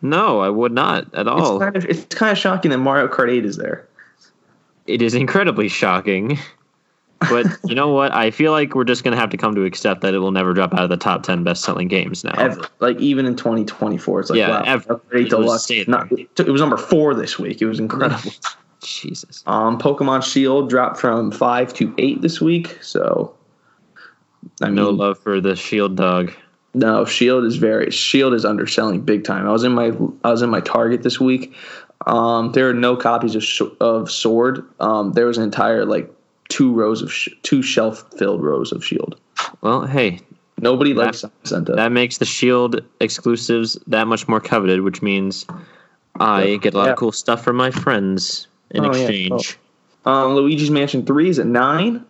[0.01, 1.55] No, I would not at all.
[1.55, 3.87] It's kind of it's kind of shocking that Mario Kart 8 is there.
[4.87, 6.37] it is incredibly shocking.
[7.29, 8.13] But you know what?
[8.13, 10.53] I feel like we're just gonna have to come to accept that it will never
[10.53, 12.33] drop out of the top ten best-selling games now.
[12.37, 12.61] Ever.
[12.79, 14.87] Like even in 2024, it's like Yeah, wow, ever.
[14.87, 16.09] Mario Kart 8 It was Deluxe.
[16.37, 16.45] there.
[16.47, 17.61] it was number four this week.
[17.61, 18.31] It was incredible.
[18.81, 19.43] Jesus.
[19.45, 22.81] Um, Pokemon Shield dropped from five to eight this week.
[22.81, 23.35] So,
[24.61, 26.31] I mean, No love for the shield dog.
[26.73, 29.47] No, Shield is very Shield is underselling big time.
[29.47, 29.91] I was in my
[30.23, 31.53] I was in my Target this week.
[32.07, 34.63] Um, there are no copies of of Sword.
[34.79, 36.11] Um, there was an entire like
[36.49, 39.19] two rows of sh- two shelf filled rows of Shield.
[39.61, 40.19] Well, hey,
[40.61, 41.71] Nobody That- likes Senta.
[41.73, 45.45] that makes the shield exclusives that much more coveted, which means
[46.19, 46.91] I get a lot Yeah.
[46.91, 48.99] of cool stuff from my friends in Oh, yeah.
[48.99, 49.57] exchange.
[50.05, 52.03] um, Luigi's Mansion Three is at nine.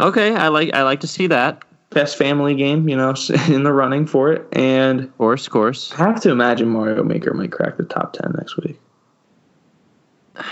[0.00, 1.62] Okay, I like I like to see that.
[1.94, 3.14] Best family game, you know,
[3.48, 4.46] in the running for it.
[4.52, 5.92] And Of course, of course.
[5.92, 8.78] I have to imagine Mario Maker might crack the top ten next week.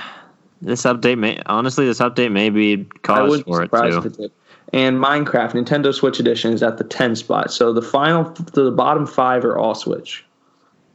[0.64, 4.22] This update may honestly, this update may be I cause be for it too.
[4.22, 4.32] it.
[4.72, 7.52] And Minecraft Nintendo Switch Edition is at the 10 spot.
[7.52, 10.24] So the final, the bottom five are all Switch.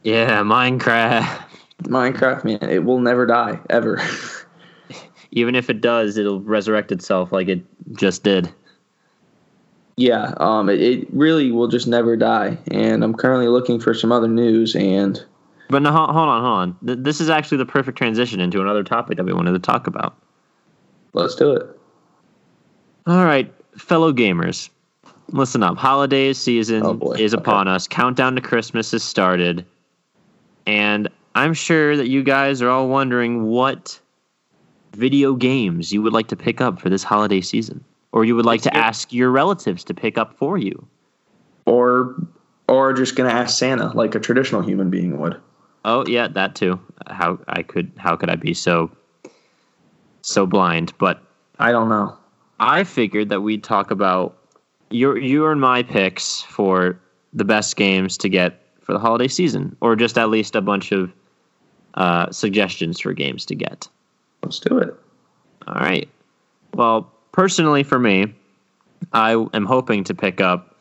[0.02, 1.44] Yeah, Minecraft.
[1.82, 4.00] Minecraft, man, it will never die ever.
[5.30, 8.52] Even if it does, it'll resurrect itself like it just did.
[9.98, 12.56] Yeah, um, it, it really will just never die.
[12.70, 14.74] And I'm currently looking for some other news.
[14.76, 15.22] And
[15.68, 16.76] But no, hold on, hold on.
[16.86, 19.86] Th- This is actually the perfect transition into another topic that we wanted to talk
[19.86, 20.16] about.
[21.14, 21.66] let's do it.
[23.06, 24.68] All right, fellow gamers,
[25.32, 25.76] listen up.
[25.76, 27.40] Holiday season Oh, is Okay.
[27.42, 27.88] upon us.
[27.88, 29.64] Countdown to Christmas has started.
[30.66, 33.98] And I'm sure that you guys are all wondering what
[34.94, 37.82] video games you would like to pick up for this holiday season,
[38.12, 40.86] or you would like to ask your relatives to pick up for you.
[41.66, 42.16] Or,
[42.68, 45.40] or just gonna ask Santa like a traditional human being would.
[45.84, 46.80] Oh yeah, that too.
[47.06, 48.90] How I could how could I be so
[50.22, 50.92] so blind?
[50.98, 51.22] But
[51.58, 52.16] I don't know.
[52.60, 54.36] I figured that we'd talk about
[54.90, 56.98] your your and my picks for
[57.32, 60.92] the best games to get for the holiday season, or just at least a bunch
[60.92, 61.12] of
[61.94, 63.88] uh, suggestions for games to get.
[64.42, 64.94] Let's do it.
[65.66, 66.08] All right.
[66.74, 68.34] Well, personally for me,
[69.12, 70.74] I am hoping to pick up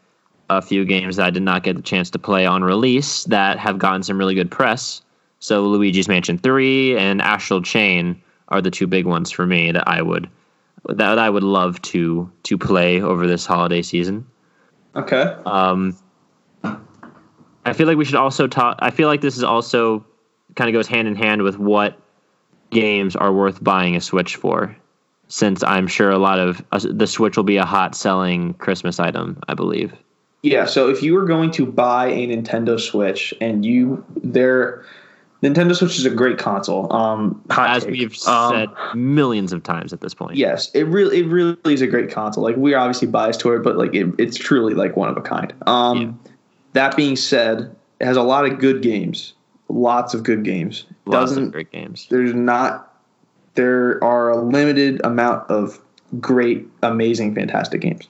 [0.50, 3.60] a few games that I did not get the chance to play on release that
[3.60, 5.04] have gotten some really good press.
[5.40, 9.88] So Luigi's Mansion 3 and Astral Chain are the two big ones for me that
[9.88, 10.28] I would
[10.90, 14.26] that I would love to to play over this holiday season.
[14.96, 15.36] Okay.
[15.46, 15.96] Um,
[17.66, 18.80] I feel like we should also talk.
[18.80, 20.04] I feel like this is also
[20.56, 22.00] kind of goes hand in hand with what
[22.72, 24.76] games are worth buying a Switch for,
[25.28, 29.00] since I'm sure a lot of uh, the Switch will be a hot selling Christmas
[29.00, 29.40] item.
[29.48, 29.94] I believe.
[30.44, 34.86] Yeah, so if you were going to buy a Nintendo Switch and you there
[35.44, 36.92] Nintendo Switch is a great console.
[36.94, 37.92] Um hot As take.
[37.94, 40.36] we've Um, said millions of times at this point.
[40.36, 42.44] Yes, it really it really is a great console.
[42.44, 45.22] Like we're obviously biased to it, but like it, it's truly like one of a
[45.22, 45.54] kind.
[45.68, 46.32] Um Yeah.
[46.74, 49.34] that being said, it has a lot of good games.
[49.70, 50.86] lots of good games.
[51.06, 52.08] Lots Doesn't of great games.
[52.10, 52.87] there's not
[53.58, 55.80] there are a limited amount of
[56.22, 58.08] great, amazing, fantastic games.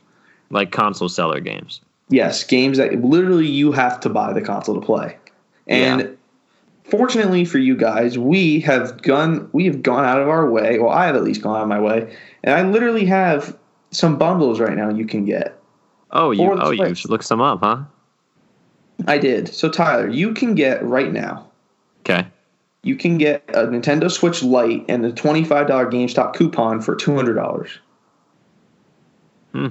[0.52, 1.82] Like console seller games.
[2.10, 5.18] Yes, games that literally you have to buy the console to play.
[5.68, 6.08] And Yeah.
[6.84, 10.78] fortunately for you guys, we have gone we have gone out of our way.
[10.80, 13.58] Well, I have at least gone out of my way, and I literally have
[13.92, 15.60] some bundles right now you can get.
[16.12, 17.80] Oh, you oh you should look some up, huh?
[19.08, 19.48] I did.
[19.50, 21.48] So Tyler, you can get right now.
[22.02, 22.28] Okay.
[22.88, 27.14] You can get a Nintendo Switch Lite and a twenty-five dollar GameStop coupon for two
[27.14, 27.80] hundred dollars.
[29.52, 29.68] Hmm.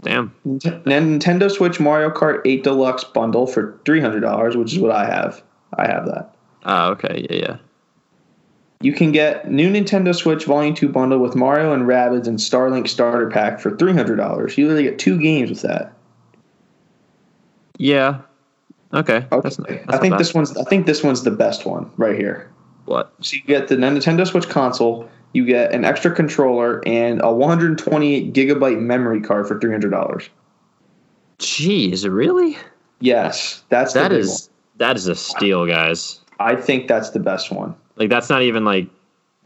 [0.00, 0.34] Damn.
[0.44, 5.04] Nintendo Switch Mario Kart 8 Deluxe bundle for three hundred dollars, which is what I
[5.06, 5.42] have.
[5.76, 6.34] I have that.
[6.64, 7.26] Oh, okay.
[7.30, 7.56] Yeah, yeah.
[8.80, 12.86] You can get new Nintendo Switch Volume 2 bundle with Mario and Rabbids and Starlink
[12.88, 14.56] starter pack for $300.
[14.56, 15.92] You literally get two games with that.
[17.76, 18.20] Yeah.
[18.94, 19.26] Okay.
[19.30, 19.40] Okay.
[19.42, 22.16] That's, not- that's I think this one's I think this one's the best one right
[22.16, 22.50] here.
[22.86, 23.12] what?
[23.20, 28.32] So you get the Nintendo Switch console, you get an extra controller and a 128
[28.32, 30.28] gigabyte memory card for $300.
[31.38, 32.56] Jeez, really?
[33.00, 36.20] Yes, that's the That is that is a steal, guys.
[36.40, 37.74] I think that's the best one.
[37.96, 38.88] Like that's not even like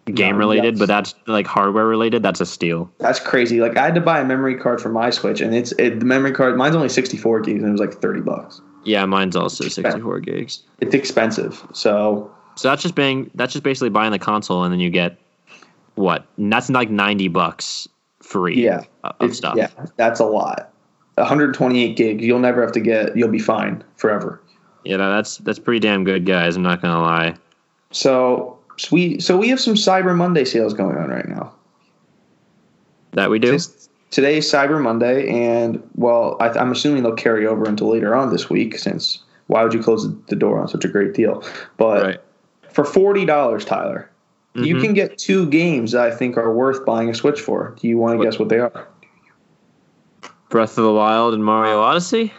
[0.07, 0.79] game No, related, yes.
[0.79, 2.23] but that's like hardware related.
[2.23, 2.91] That's a steal.
[2.99, 3.61] That's crazy.
[3.61, 6.07] Like I had to buy a memory card for my Switch, and it's it, the
[6.07, 6.57] memory card.
[6.57, 8.61] Mine's only 64 gigs, and it was like 30 bucks.
[8.85, 10.63] Yeah, mine's also 64 gigs.
[10.81, 11.65] It's expensive.
[11.73, 15.19] So So that's just being that's just basically buying the console and then you get
[15.95, 16.27] what?
[16.39, 17.89] That's like 90 bucks
[18.21, 18.83] free Yeah,
[19.21, 19.57] of stuff.
[19.57, 20.73] Yeah, that's a lot.
[21.17, 22.25] 128 gigs.
[22.25, 23.17] You'll never have to get.
[23.17, 24.41] You'll be fine forever.
[24.85, 26.57] Yeah, that's that's pretty damn good, guys.
[26.57, 27.35] I'm not gonna lie.
[27.91, 31.55] So, so we so we have some Cyber Monday sales going on right now.
[33.13, 33.59] That we do.
[34.13, 38.49] Today's Cyber Monday, and well, I, I'm assuming they'll carry over until later on this
[38.49, 38.79] week.
[38.79, 41.43] Since why would you close the door on such a great deal?
[41.79, 42.21] But Right.
[42.71, 44.09] for forty dollars, Tyler,
[44.55, 44.81] you Mhm.
[44.83, 47.75] can get two games that I think are worth buying a Switch for.
[47.81, 48.87] Do you want to What- guess what they are?
[50.51, 52.33] Breath of the Wild and Mario Odyssey.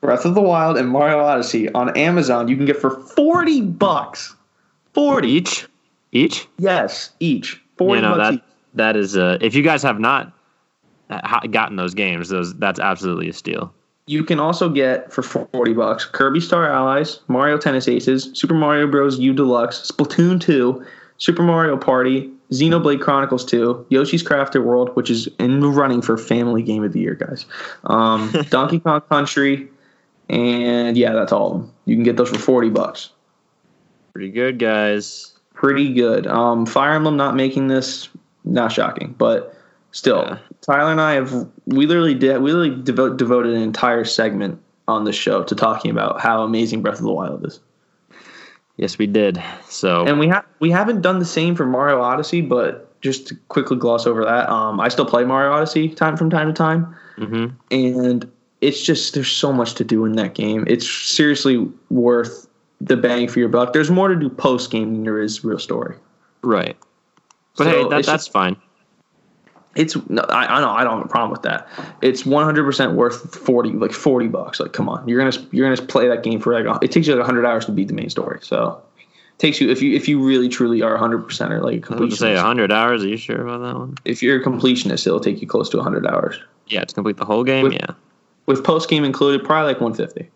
[0.00, 2.46] Breath of the Wild and Mario Odyssey on Amazon.
[2.46, 4.36] You can get for forty bucks.
[4.94, 5.66] Forty Each.
[6.12, 6.46] Each.
[6.58, 7.60] Yes, each.
[7.76, 8.40] Forty you know that each.
[8.74, 10.32] that is uh if you guys have not
[11.50, 13.72] gotten those games, those that's absolutely a steal.
[14.06, 18.86] You can also get for forty bucks Kirby Star Allies, Mario Tennis Aces, Super Mario
[18.86, 19.18] Bros.
[19.18, 20.84] U Deluxe, Splatoon two,
[21.18, 26.16] Super Mario Party, Xenoblade Chronicles two, Yoshi's Crafted World, which is in the running for
[26.16, 27.46] Family Game of the Year, guys.
[27.84, 29.68] Um, Donkey Kong Country,
[30.28, 31.72] and yeah, that's all of them.
[31.84, 33.10] You can get those for forty bucks.
[34.12, 35.34] Pretty good, guys.
[35.52, 36.26] Pretty good.
[36.26, 38.08] Um, Fire Emblem not making this,
[38.44, 39.55] not shocking, but
[39.96, 40.38] still, Yeah.
[40.60, 41.32] Tyler and I have
[41.66, 45.90] we literally did we literally devote, devoted an entire segment on the show to talking
[45.90, 47.60] about how amazing Breath of the Wild is,
[48.76, 49.42] Yes, we did.
[49.68, 53.36] So and we have we haven't done the same for Mario Odyssey, but just to
[53.48, 56.94] quickly gloss over that, um, I still play Mario Odyssey time from time to time,
[57.16, 57.52] mhm.
[57.70, 58.30] and
[58.60, 60.64] it's just there's so much to do in that game.
[60.66, 62.48] It's seriously worth
[62.80, 63.72] the bang for your buck.
[63.72, 65.96] There's more to do post game than there is real story.
[66.42, 66.76] right.
[67.56, 68.56] But So hey, that, that's just- fine.
[69.76, 71.68] It's no, I, I know I don't have a problem with that.
[72.02, 74.58] It's 100 percent worth 40 like 40 bucks.
[74.60, 77.14] Like come on, you're gonna you're gonna play that game for like it takes you
[77.14, 78.38] like 100 hours to beat the main story.
[78.42, 81.88] So it takes you if you if you really truly are 100 percent or like
[81.90, 83.04] a I was to say 100 hours.
[83.04, 83.96] Are you sure about that one?
[84.04, 86.40] If you're a completionist, it'll take you close to 100 hours.
[86.68, 87.64] Yeah, to complete the whole game.
[87.64, 87.90] With- yeah.
[88.46, 90.30] With post game included, probably like 150.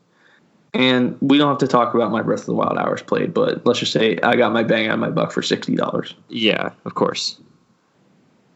[0.74, 3.64] And we don't have to talk about my Breath of the Wild hours played, but
[3.66, 6.14] let's just say I got my bang out of my buck for sixty dollars.
[6.28, 7.40] Yeah, of course.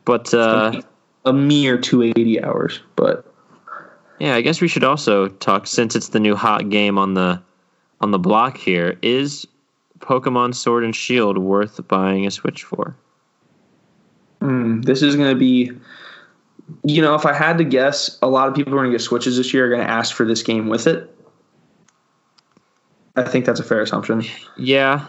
[0.04, 0.80] But uh,
[1.24, 3.32] a mere 280 hours, but
[4.18, 7.42] yeah, I guess we should also talk since it's the new hot game on the
[8.00, 8.98] on the block here.
[9.02, 9.46] Is
[10.00, 12.96] Pokemon Sword and Shield worth buying a Switch for?
[14.40, 15.72] Mm, this is going to be,
[16.84, 18.98] you know, if I had to guess, a lot of people who are going to
[18.98, 21.10] get Switches this year are going to ask for this game with it.
[23.16, 24.24] I think that's a fair assumption.
[24.58, 25.06] Yeah.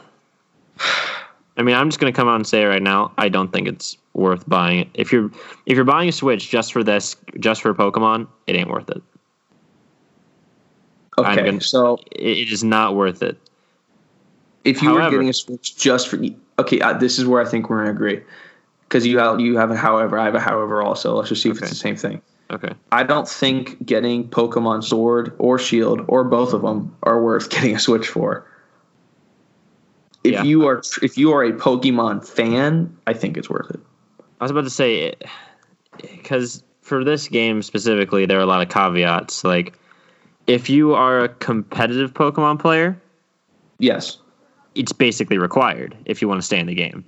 [1.57, 3.67] I mean, I'm just gonna come out and say it right now, I don't think
[3.67, 4.89] it's worth buying it.
[4.93, 5.29] If you're
[5.65, 9.01] if you're buying a Switch just for this, just for Pokemon, it ain't worth it.
[11.17, 13.37] Okay, gonna- so It, is not worth it.
[14.63, 16.19] if you were getting a Switch just for,
[16.59, 18.21] okay, uh, this is where I think we're going to agree,
[18.81, 21.15] because you have you have a however, I have a however also.
[21.15, 22.21] Let's just see if it's the same thing.
[22.51, 22.73] Okay.
[22.91, 27.75] I don't think getting Pokemon Sword or Shield or both of them are worth getting
[27.75, 28.45] a Switch for.
[30.25, 30.43] If Yeah.
[30.43, 33.79] you are if you are a Pokemon fan, I think it's worth it.
[34.41, 35.13] I was about to say,
[36.01, 39.43] because for this game specifically, there are a lot of caveats.
[39.43, 39.77] Like,
[40.47, 42.99] if you are a competitive Pokemon player,
[43.79, 44.17] Yes.
[44.75, 47.05] it's basically required if you want to stay in the game.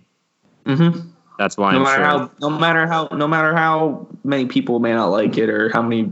[0.66, 1.10] Mm-hmm.
[1.38, 2.06] That's why No I'm matter sure.
[2.06, 5.82] how, no matter how, no matter how many people may not like it or how
[5.82, 6.12] many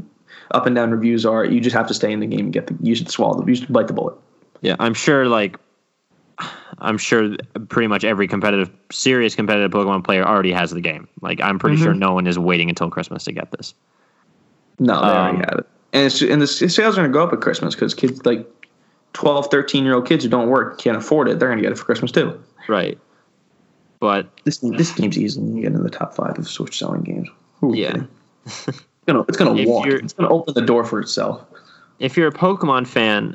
[0.51, 2.67] up and down reviews are, you just have to stay in the game and get
[2.67, 2.77] the.
[2.81, 3.45] You should swallow the.
[3.47, 4.15] You should bite the bullet.
[4.61, 5.27] Yeah, I'm sure.
[5.27, 5.57] Like,
[6.79, 7.35] I'm sure
[7.69, 11.07] pretty much every competitive, serious competitive Pokemon player already has the game.
[11.21, 13.73] Like, I'm pretty sure no one is waiting until Christmas to get this.
[14.79, 15.67] No, they already Um, have it.
[15.93, 18.45] And it's and the sales are going to go up at Christmas because kids like
[19.13, 21.39] 12, 13 year old kids who don't work can't afford it.
[21.39, 22.37] They're going to get it for Christmas too.
[22.67, 22.97] Right.
[24.01, 27.01] But This this game's easily going to get in the top five of Switch selling
[27.03, 27.29] games.
[27.61, 28.03] You Yeah.
[29.07, 29.85] It's gonna it's gonna If walk.
[29.87, 31.45] It's gonna open the door for itself.
[31.99, 33.33] if you're a Pokemon fan,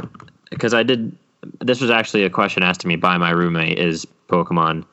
[0.51, 1.17] because I did,
[1.61, 4.85] this was actually a question asked to me by my roommate: Is Pokemon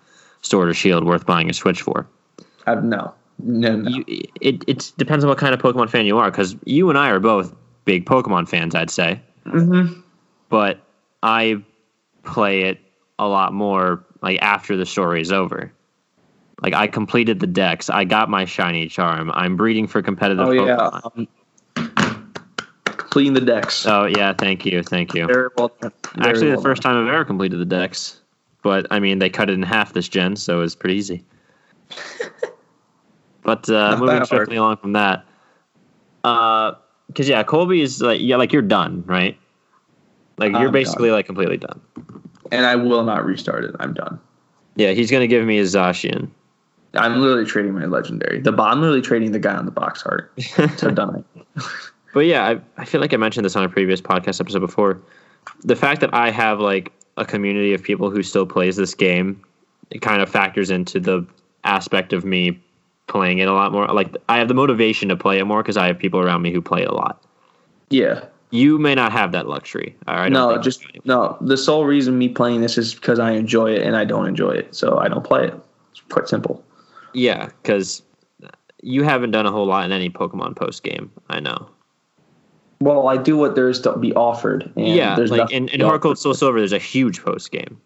[0.41, 2.07] Sword or Shield worth buying a Switch for?
[2.65, 3.89] I, no, no, no.
[3.89, 4.03] You,
[4.41, 7.09] it it depends on what kind of Pokemon fan you are, because you and I
[7.09, 9.21] are both big Pokemon fans, I'd say.
[9.45, 10.03] Mhm.
[10.49, 10.79] But
[11.23, 11.63] I
[12.23, 12.79] play it
[13.19, 15.71] a lot more like after the story is over.
[16.61, 19.31] Like I completed the dex, I got my shiny charm.
[19.33, 21.27] I'm breeding for competitive Oh yeah, um,
[23.17, 23.85] completing the dex.
[23.87, 25.25] Oh yeah, thank you, thank you.
[25.25, 25.91] Very well done.
[26.15, 28.19] Very Actually, well the first time I've ever completed the dex.
[28.61, 31.23] But I mean, they cut it in half this gen, so it's pretty easy.
[33.43, 35.25] but uh, Not moving swiftly along from that,
[36.21, 39.37] because yeah, Colby is like yeah, like you're done, right?
[40.37, 41.17] Like you're I'm basically done.
[41.17, 41.81] like completely done.
[41.95, 42.29] done.
[42.51, 43.75] and I will not restart it.
[43.79, 44.19] I'm done.
[44.75, 46.29] Yeah, he's gonna give me a Zacian.
[46.93, 48.41] I'm literally trading my legendary.
[48.41, 50.31] The I'm literally trading the guy on the box art.
[50.77, 51.25] So done.
[52.17, 54.99] But yeah, I, I feel like I mentioned this on a previous podcast episode before.
[55.63, 59.39] The fact that I have like a community of people who still plays this game,
[59.91, 61.27] it kind of factors into the
[61.63, 62.59] aspect of me
[63.05, 63.85] playing it a lot more.
[63.89, 66.51] Like I have the motivation to play it more because I have people around me
[66.51, 67.23] who play it a lot.
[67.91, 68.25] Yeah.
[68.49, 69.95] You may not have that luxury.
[70.07, 70.31] All right.
[70.31, 71.37] no, just no.
[71.39, 74.53] The sole reason me playing this is because I enjoy it and I don't enjoy
[74.53, 75.53] it, so I don't play it.
[75.91, 76.63] It's quite simple.
[77.13, 78.01] yeah, because
[78.81, 81.11] you haven't done a whole lot in any Pokemon post game.
[81.29, 81.69] I know.
[82.79, 84.71] Well, I do what there is to be offered.
[84.75, 86.21] And yeah, there's like in, in be Heart Gold offered.
[86.21, 87.79] Soul Silver, there's a huge post game.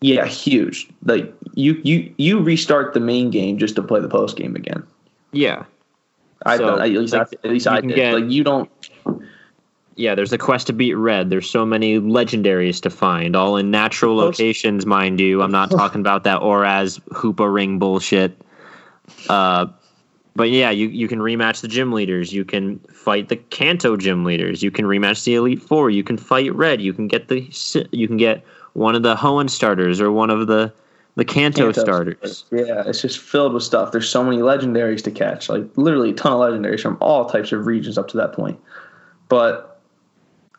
[0.00, 0.88] Yeah, huge.
[1.04, 4.82] Like you, you, you restart the main game just to play the post game again.
[5.32, 5.64] Yeah.
[6.46, 7.94] I So, at least like, I, at least I did.
[7.94, 8.70] get- like you don't.
[9.96, 11.30] Yeah, there's a quest to beat Red.
[11.30, 15.40] There's so many legendaries to find, all in natural Post- locations, mind you.
[15.40, 18.36] I'm not talking about that ORAS Hoopa Ring bullshit.
[19.28, 19.66] Uh,
[20.36, 22.32] but yeah, you, you can rematch the gym leaders.
[22.32, 24.62] You can fight the Kanto gym leaders.
[24.62, 25.90] You can rematch the Elite Four.
[25.90, 26.80] You can fight Red.
[26.80, 27.48] You can get the
[27.92, 30.72] you can get one of the Hoenn starters or one of the
[31.16, 32.44] the Kanto, Kanto starters.
[32.50, 33.92] Yeah, it's just filled with stuff.
[33.92, 35.48] There's so many legendaries to catch.
[35.48, 38.58] Like literally a ton of legendaries from all types of regions up to that point.
[39.28, 39.80] But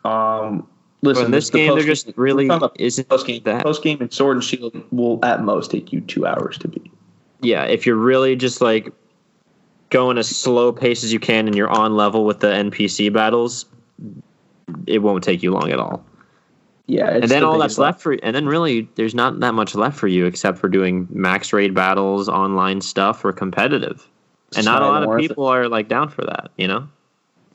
[0.05, 0.65] um,
[1.01, 2.49] listen, in this the game, post- just really
[2.79, 3.43] isn't post game.
[3.43, 3.63] that.
[3.63, 6.91] Post game and Sword and Shield will at most take you two hours to beat.
[7.41, 8.93] yeah, if you're really just like
[9.95, 13.65] going as slow pace as you can and you're on level with the NPC battles,
[14.87, 16.03] it won't take you long at all.
[16.87, 19.53] Yeah, it's and then the all that's left for and then really there's not that
[19.53, 24.07] much left for you except for doing max raid battles, online stuff, or competitive.
[24.51, 25.29] And It's not a lot of worth it.
[25.29, 26.87] people are like down for that, you know?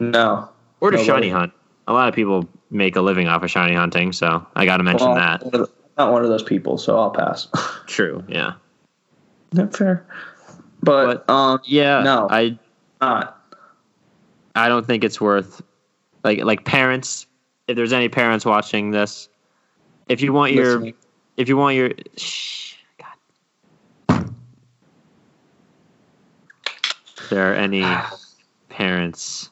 [0.01, 0.49] No.
[0.81, 1.07] Or to Nobody.
[1.07, 1.53] shiny hunt.
[1.87, 4.83] A lot of people make a living off of shiny hunting, so I got to
[4.83, 5.43] mention Well, that.
[5.43, 7.49] I'm one of the- not one of those people, so I'll pass.
[7.87, 8.53] True, yeah.
[9.53, 10.07] Not fair.
[10.83, 12.27] But, um, Yeah, No.
[12.31, 12.59] I
[13.01, 13.37] not.
[14.55, 15.63] I don't think it's worth
[16.25, 17.27] like like parents.
[17.69, 19.29] If there's any parents watching this,
[20.09, 20.95] if you want your Listening.
[21.37, 22.75] if you want your shh,
[24.09, 24.35] God.
[27.17, 27.85] If there are any
[28.69, 29.51] parents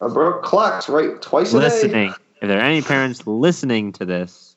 [0.00, 4.56] I broke clocks right twice listening, if there are any parents listening to this,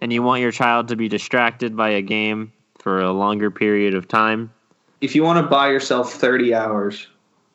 [0.00, 3.94] and you want your child to be distracted by a game for a longer period
[3.94, 4.52] of time,
[5.04, 7.06] If you want to buy yourself 30 hours,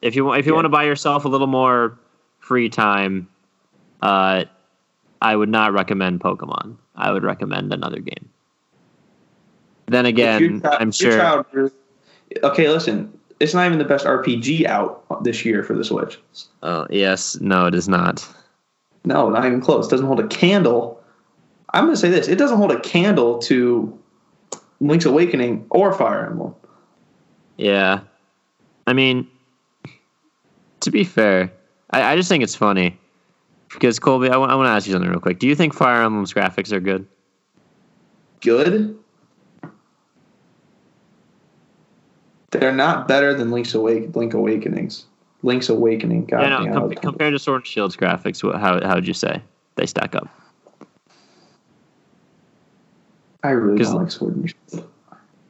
[0.04, 0.58] if you want if you Yeah.
[0.58, 1.98] want to buy yourself a little more
[2.38, 3.28] free time,
[4.04, 4.44] uh,
[5.24, 6.76] I would not recommend Pokemon.
[6.96, 8.30] I would recommend another game.
[9.88, 11.18] Then again, I'm sure.
[11.18, 11.72] child
[12.44, 16.20] okay, listen, it's not even the best RPG out this year for the Switch.
[16.62, 18.28] Oh yes, no, it is not.
[19.06, 19.88] No, not even close.
[19.88, 21.02] It doesn't hold a candle.
[21.74, 23.98] I'm going to say this it doesn't hold a candle to
[24.82, 26.54] Link's Awakening or Fire Emblem.
[27.60, 28.00] Yeah,
[28.88, 29.28] I mean,
[30.80, 31.52] to be fair,
[31.92, 32.98] I, I just think it's funny
[33.74, 35.40] because Colby, I want to ask you something real quick.
[35.40, 37.06] Do you think Fire Emblem's graphics are good?
[38.40, 38.98] Good.
[42.52, 45.06] They're not better than Link's Awake, Link Awakenings.
[45.44, 46.28] Link's Awakening.
[46.28, 49.14] God yeah, no, com- compared to Sword and Shield's graphics, what, how how would you
[49.14, 49.42] say
[49.76, 50.30] they stack up?
[53.44, 54.90] I really don't like Sword and Shield.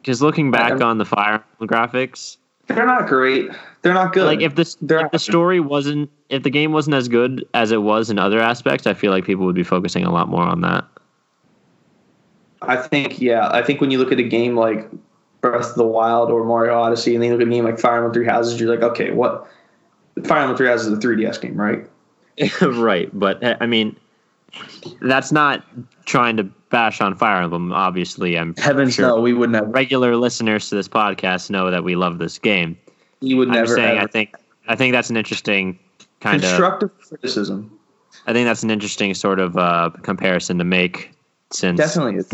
[0.00, 2.36] Because looking back I'm- on the Fire Emblem graphics,
[2.66, 3.50] They're not great.
[3.82, 4.26] They're not good.
[4.26, 7.82] like if They're if the story wasn't if the game wasn't as good as it
[7.82, 10.60] was in other aspects, I feel like people would be focusing a lot more on
[10.62, 10.84] that.
[12.62, 14.88] I think yeah, I think when you look at a game like
[15.40, 17.78] Breath of the Wild or Mario Odyssey, and then you look at a game like
[17.78, 19.46] Fire Emblem Three Houses, you're like, okay, what?
[20.24, 21.86] Fire Emblem Three Houses is a 3DS game, right?
[22.62, 23.96] right, but uh, I mean,
[25.00, 25.64] that's not
[26.04, 27.72] trying to bash on Fire Emblem.
[27.72, 29.66] Obviously, I'm Heavens sure no, we would never.
[29.66, 32.78] regular listeners to this podcast know that we love this game.
[33.20, 33.74] You would I'm never.
[33.74, 34.06] saying, ever.
[34.06, 34.34] I think
[34.68, 35.78] I think that's an interesting
[36.20, 36.48] kind of.
[36.48, 37.78] constructive criticism
[38.26, 41.12] I think that's an interesting sort of uh, comparison to make,
[41.50, 42.30] since definitely is.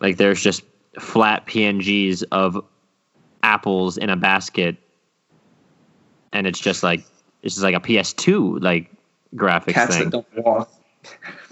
[0.00, 0.62] like there's just
[0.98, 2.62] flat PNGs of
[3.42, 4.76] apples in a basket,
[6.32, 7.00] and it's just like
[7.42, 8.90] it's just like a PS2 like
[9.34, 10.10] graphics Cats thing.
[10.10, 10.70] that don't walk.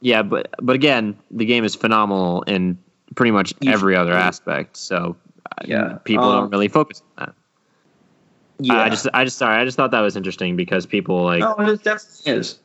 [0.00, 2.78] Yeah, but but again, the game is phenomenal in
[3.14, 4.76] pretty much every other aspect.
[4.76, 7.34] So uh, Yeah, people um, don't really focus on that.
[8.58, 11.40] Yeah, I just I just sorry I just thought that was interesting because people like
[11.40, 12.58] no, it definitely is.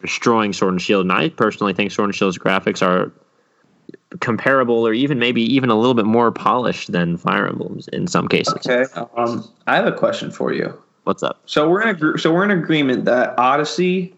[0.00, 3.12] destroying Sword and Shield, and I personally think Sword and Shield's graphics are
[4.20, 8.28] comparable or even maybe even a little bit more polished than Fire Emblems in some
[8.28, 8.54] cases.
[8.66, 8.84] Okay.
[9.16, 10.76] Um, I have a question for you.
[11.04, 11.40] What's up?
[11.46, 14.14] So we're in a gr- so we're in agreement that Odyssey,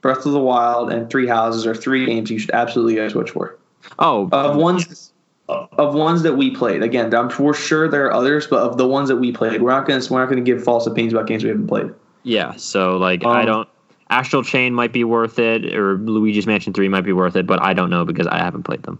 [0.00, 3.30] Breath of the Wild, and Three Houses are three games you should absolutely go Switch
[3.30, 3.56] for.
[3.98, 5.12] Oh, Of ones
[5.48, 6.82] of ones that we played.
[6.82, 9.70] Again, I'm we're sure there are others, but of the ones that we played, we're
[9.70, 11.90] not gonna we're not gonna give false opinions about games we haven't played.
[12.22, 12.54] yeah.
[12.56, 13.68] So like I Um, don't.
[14.10, 17.60] Astral Chain might be worth it, or Luigi's Mansion Three might be worth it, but
[17.62, 18.98] I don't know because I haven't played them.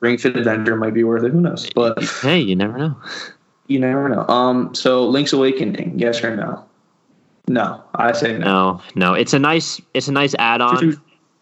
[0.00, 1.32] Ring Fit Adventure might be worth it.
[1.32, 1.70] Who knows?
[1.74, 2.96] But Hey, you never know.
[3.68, 4.26] you never know.
[4.28, 4.74] Um.
[4.74, 6.62] So Link's Awakening, yes or no?
[7.46, 8.44] No, I say no.
[8.44, 9.14] No, no.
[9.14, 9.80] It's a nice.
[9.92, 10.80] It's a nice add-on.
[10.80, 10.92] Too,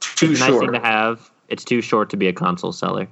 [0.00, 0.74] too it's a nice thing short.
[0.74, 1.30] to have.
[1.48, 3.08] It's too short to be a console seller.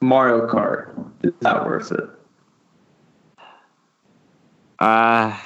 [0.00, 2.08] Mario Kart is not worth it.
[4.78, 5.36] Uh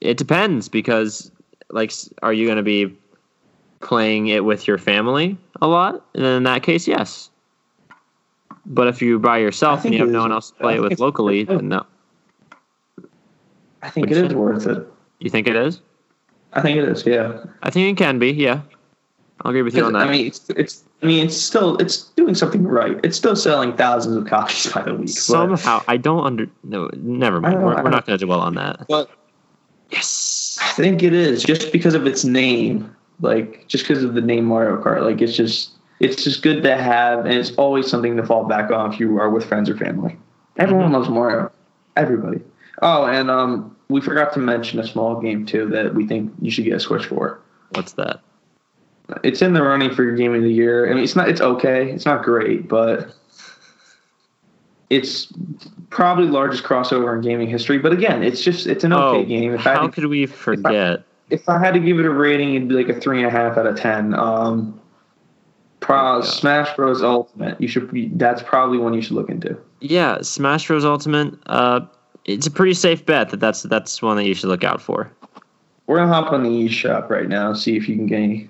[0.00, 1.30] it depends because
[1.70, 1.92] like
[2.22, 2.96] are you going to be
[3.80, 6.04] playing it with your family a lot?
[6.14, 7.30] And in that case, yes.
[8.66, 11.00] But if you're by yourself and you have no one else to play it with
[11.00, 11.86] locally, then no.
[13.82, 14.36] I think What'd it you is say?
[14.36, 14.86] worth it.
[15.20, 15.80] You think it is?
[16.52, 17.06] I think it is.
[17.06, 17.44] Yeah.
[17.62, 18.60] I think it can be, yeah.
[19.42, 20.06] I'll agree with you on that.
[20.06, 20.84] I mean, it's, it's.
[21.02, 21.78] I mean, it's still.
[21.78, 22.98] It's doing something right.
[23.02, 25.06] It's still selling thousands of copies by the week.
[25.06, 27.62] but- Somehow I don't under no never mind.
[27.62, 28.86] We're, we're not don't- going to dwell on that.
[28.88, 29.10] But
[29.90, 30.58] Yes.
[30.60, 32.94] I think it is just because of its name.
[33.20, 35.02] Like just because of the name Mario Kart.
[35.02, 35.70] Like it's just.
[36.00, 39.18] It's just good to have, and it's always something to fall back on if you
[39.20, 40.16] are with friends or family.
[40.56, 40.94] Everyone mm-hmm.
[40.94, 41.52] loves Mario.
[41.94, 42.40] Everybody.
[42.82, 46.50] Oh, and um, we forgot to mention a small game too that we think you
[46.50, 47.40] should get a Switch for.
[47.70, 48.20] What's that?
[49.22, 50.90] It's in the running for your game of the year.
[50.90, 51.28] I mean, it's not.
[51.28, 51.90] It's okay.
[51.90, 53.12] It's not great, but
[54.88, 55.32] it's
[55.90, 57.78] probably largest crossover in gaming history.
[57.78, 59.54] But again, it's just it's an okay oh, game.
[59.54, 61.04] If how to, could we forget?
[61.30, 63.30] if I had to give it a rating, it'd be like a three and a
[63.30, 64.14] half out of ten.
[64.14, 64.80] Um,
[65.78, 66.24] pro, Yeah.
[66.24, 67.02] Smash Bros.
[67.02, 67.60] Ultimate.
[67.60, 67.90] You should.
[67.90, 69.56] Be, that's probably one you should look into.
[69.80, 70.84] Yeah, Smash Bros.
[70.84, 71.34] Ultimate.
[71.46, 71.80] Uh,
[72.24, 75.10] it's a pretty safe bet that that's that's one that you should look out for.
[75.86, 78.48] We're gonna hop on the eShop right now and see if you can get any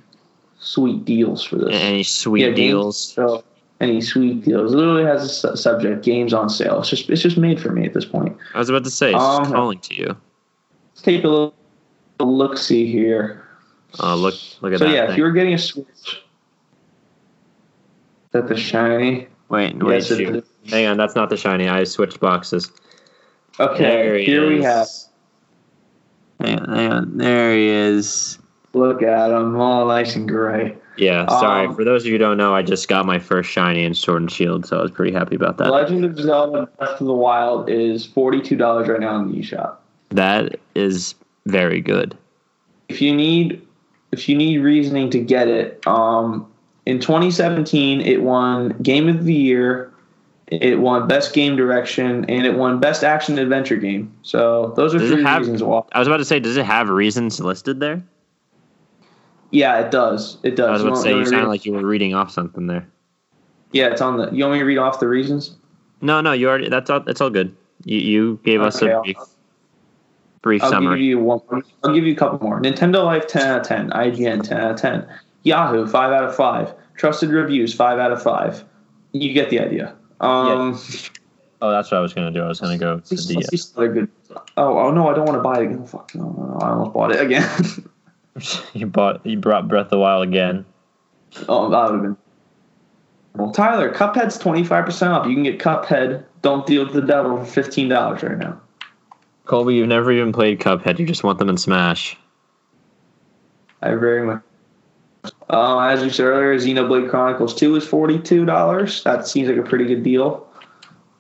[0.59, 1.69] sweet deals for this.
[1.73, 2.99] Any sweet Yeah, games- deals?
[3.15, 3.45] So
[3.81, 4.73] any sweet deals.
[4.73, 6.81] It literally has a su- subject: games on sale.
[6.81, 8.37] It's just it's just made for me at this point.
[8.55, 10.07] I was about to say, it's Um, calling to you.
[10.93, 11.55] Let's take a little
[12.19, 12.59] look.
[12.59, 13.47] See here.
[14.01, 14.93] Oh, look, look at so that.
[14.95, 15.13] yeah, thing.
[15.13, 16.19] if you were getting a Switch, is
[18.33, 19.27] that the shiny?
[19.49, 20.37] wait, wait, Yes, it shoot.
[20.37, 20.71] is.
[20.71, 21.69] Hang on, that's not the shiny.
[21.69, 22.71] I switched boxes.
[23.59, 24.87] Okay, he here we have.
[26.41, 27.17] Hang on, hang on.
[27.19, 28.39] There he is.
[28.73, 30.77] Look at him, all nice and gray.
[30.97, 31.67] Yeah, sorry.
[31.67, 33.95] Um, For those of you who don't know, I just got my first shiny in
[33.95, 35.71] Sword and Shield, so I was pretty happy about that.
[35.71, 39.77] Legend of Zelda: Breath of the Wild is forty-two dollars right now in the eShop.
[40.11, 41.15] That is
[41.47, 42.17] very good.
[42.89, 43.67] if you need
[44.13, 46.47] if you need reasoning to get it, um,
[46.87, 49.90] in 2017 it won Game of the Year,
[50.51, 54.13] it won Best Game Direction, and it won Best Action Adventure Game.
[54.23, 55.83] So those are Does three have- reasons why.
[55.93, 58.03] I was about to say, does it have reasons listed there?
[59.51, 60.39] Yeah, it does.
[60.43, 60.69] It does.
[60.69, 62.87] I was about to say, you sounded like you were reading off something there.
[63.73, 64.31] yeah, it's on the.
[64.31, 65.57] You want me to read off the reasons?
[66.01, 66.69] No, no, you already.
[66.69, 67.01] That's all.
[67.01, 67.55] That's all good.
[67.85, 69.17] You you gave us Okay, a I'll- brief,
[70.43, 70.99] brief I'll summary.
[70.99, 71.41] give you one.
[71.85, 72.61] I'll give you a couple more.
[72.61, 73.91] Nintendo Life 10 out of 10.
[73.91, 75.07] IGN 10 out of 10.
[75.43, 76.75] Yahoo 5 out of 5.
[76.97, 78.63] Trusted reviews 5 out of 5.
[79.13, 79.95] You get the idea.
[80.21, 80.79] Um,
[81.63, 82.43] Oh, that's what I was gonna do.
[82.43, 83.89] I was gonna go to the.
[83.93, 84.11] good.
[84.57, 85.87] Oh, oh no, I don't want to buy it again.
[85.87, 87.49] Fuck no, no, no, I almost bought it again.
[88.73, 89.25] you bought.
[89.27, 90.65] You brought Breath of the Wild again.
[91.49, 92.17] oh, that would have been.
[93.35, 95.27] Well, Tyler, Cuphead's twenty five percent off.
[95.27, 96.25] You can get Cuphead.
[96.41, 98.59] Don't deal with the devil for fifteen dollars right now.
[99.45, 100.99] Colby, you've never even played Cuphead.
[100.99, 102.17] You just want them in Smash.
[103.83, 104.43] I very much.
[105.51, 109.03] Uh, as we said earlier, Xenoblade Chronicles Two is forty two dollars.
[109.03, 110.47] That seems like a pretty good deal.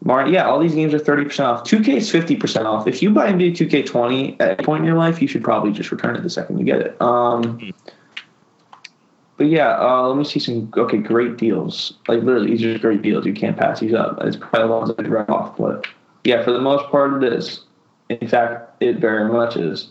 [0.04, 1.64] Mar- yeah, all these games are thirty percent off.
[1.64, 2.86] Two K is fifty percent off.
[2.86, 5.42] If you buy NBA Two K twenty at any point in your life, you should
[5.42, 7.02] probably just return it the second you get it.
[7.02, 7.72] Um,
[9.36, 10.72] but yeah, uh, let me see some.
[10.76, 11.94] Okay, great deals.
[12.06, 13.26] Like literally, these are great deals.
[13.26, 14.18] You can't pass these up.
[14.22, 15.56] It's probably the ones that I off.
[15.56, 15.88] But
[16.22, 17.64] yeah, for the most part, it is.
[18.10, 19.88] In fact, it very much is.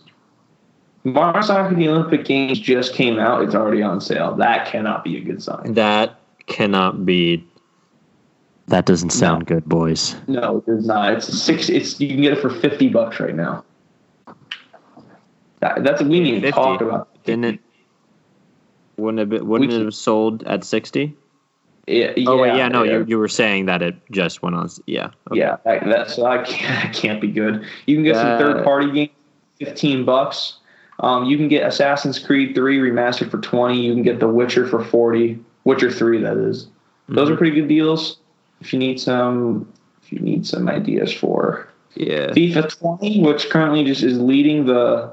[1.04, 3.42] Mario Sonic and the Olympic Games just came out.
[3.44, 4.36] It's already on sale.
[4.36, 5.74] That cannot be a good sign.
[5.74, 7.46] That cannot be.
[8.68, 10.16] That doesn't sound good, boys.
[10.28, 11.14] No, it is not.
[11.14, 11.70] It's six.
[11.70, 13.64] It's you can get it for fifty bucks right now.
[15.62, 16.52] That, that's we need to 50.
[16.52, 17.24] talk about.
[17.24, 17.60] Didn't it?
[18.98, 19.30] Wouldn't it?
[19.30, 21.16] Be, wouldn't We it have sold at sixty?
[21.88, 23.00] Yeah, Oh wait, yeah, no, yeah.
[23.00, 24.70] you you were saying that it just went on.
[24.86, 25.40] Yeah, okay.
[25.40, 27.66] Yeah, that, that's that can't, that can't be good.
[27.88, 29.12] You can get some Uh, third party games,
[29.58, 30.59] fifteen bucks.
[31.00, 33.82] Um, you can get Assassin's Creed three remastered for twenty.
[33.82, 35.40] You can get The Witcher for forty.
[35.64, 36.68] Witcher three, that is.
[37.08, 38.18] Those are pretty good deals.
[38.62, 39.72] If you need some,
[40.04, 42.28] if you need some ideas for yeah.
[42.28, 45.12] FIFA twenty, which currently just is leading the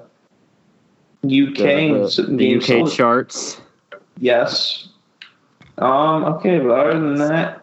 [1.25, 2.93] UK The, the, the UK sold.
[2.93, 3.61] charts.
[4.19, 4.89] Yes.
[5.79, 7.63] Um, okay, but other than that,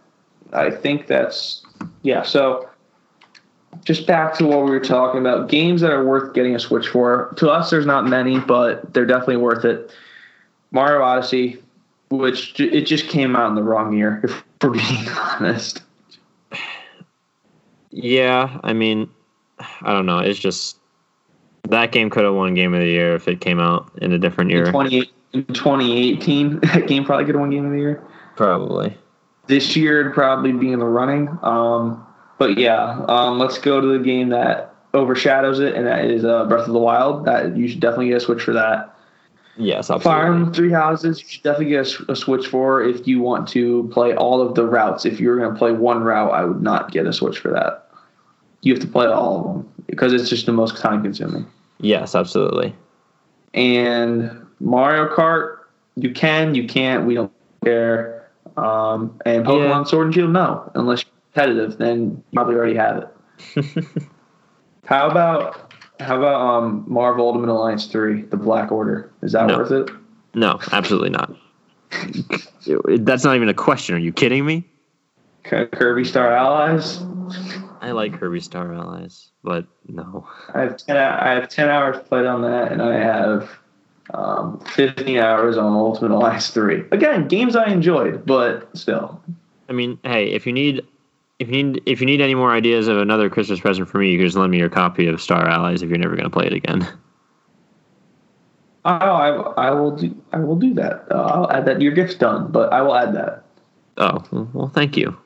[0.52, 1.64] I think that's
[2.04, 2.70] yeah, so
[3.86, 5.50] just back to what we were talking about.
[5.50, 7.34] Games that are worth getting a Switch for.
[7.38, 9.92] To us there's not many, but they're definitely worth it.
[10.72, 11.62] Mario Odyssey,
[12.10, 15.82] which it just came out in the wrong year, if we're being honest.
[17.92, 19.10] Yeah, I mean,
[19.60, 20.20] I don't know.
[20.20, 20.78] It's just
[21.70, 24.18] that game could have won Game of the Year if it came out in a
[24.18, 24.66] different In year.
[24.72, 28.04] 28 in 2018, that game probably could have won Game of the Year.
[28.36, 28.98] Probably.
[29.46, 31.30] this year it'd probably be in the running.
[31.44, 32.04] Um,
[32.38, 36.46] but yeah, um, let's go to the game that overshadows it, and that is uh,
[36.46, 37.26] Breath of the Wild.
[37.26, 38.90] That you should definitely get a switch for that.
[39.56, 40.26] Yes, Fire absolutely.
[40.26, 44.16] Emblem Three Houses, you should definitely get a switch for if you want to play
[44.16, 45.06] all of the routes.
[45.06, 47.88] If you're going to play one route, I would not get a switch for that.
[48.62, 51.46] You have to play all of them because it's just the most time consuming.
[51.80, 52.74] Yes, absolutely.
[53.54, 55.58] And Mario Kart,
[55.96, 57.32] you can, you can't, we don't
[57.64, 58.28] care.
[58.58, 59.84] Um, and Pokemon Yeah.
[59.84, 63.66] Sword and Shield, no, unless competitive, then probably already have it.
[64.86, 69.12] how about how about um, Marvel Ultimate Alliance three, the Black Order?
[69.22, 69.58] Is that No.
[69.58, 69.90] worth it?
[70.36, 71.32] No, absolutely not.
[73.00, 73.96] That's not even a question.
[73.96, 74.68] Are you kidding me?
[75.44, 77.02] K- Kirby Star Allies.
[77.82, 80.28] I like Kirby Star Allies, but no.
[80.54, 80.98] I have ten.
[80.98, 83.50] I have ten hours played on that, and I have
[84.14, 86.84] um, fifteen hours on Ultimate Alliance three.
[86.92, 89.22] Again, games I enjoyed, but still,
[89.70, 90.82] I mean, hey, if you need
[91.44, 94.12] if you need if you need any more ideas of another Christmas present for me,
[94.12, 96.30] you can just lend me your copy of Star Allies if you're never going to
[96.30, 96.88] play it again.
[98.86, 99.30] Oh, I,
[99.68, 100.14] I will do.
[100.34, 101.06] I will do that.
[101.10, 101.80] Uh, I'll add that.
[101.80, 103.46] Your gift's done, but I will add that.
[103.96, 104.22] Oh,
[104.52, 105.18] well, thank you.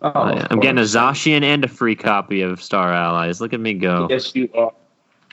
[0.00, 0.86] Oh, of I'm getting a.
[0.86, 3.38] Zacian and a free copy of Star Allies.
[3.38, 4.06] Look at me go.
[4.08, 4.72] Yes, you are.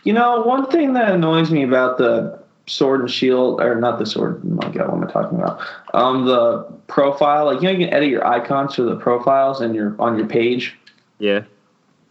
[0.03, 2.37] You know, one thing that annoys me about the
[2.67, 4.41] sword and shield, or not the sword.
[4.45, 5.59] Oh my God, what am I talking about?
[5.93, 7.45] Um, the profile.
[7.45, 10.27] Like you know, you can edit your icons for the profiles and your on your
[10.27, 10.77] page.
[11.19, 11.41] Yeah.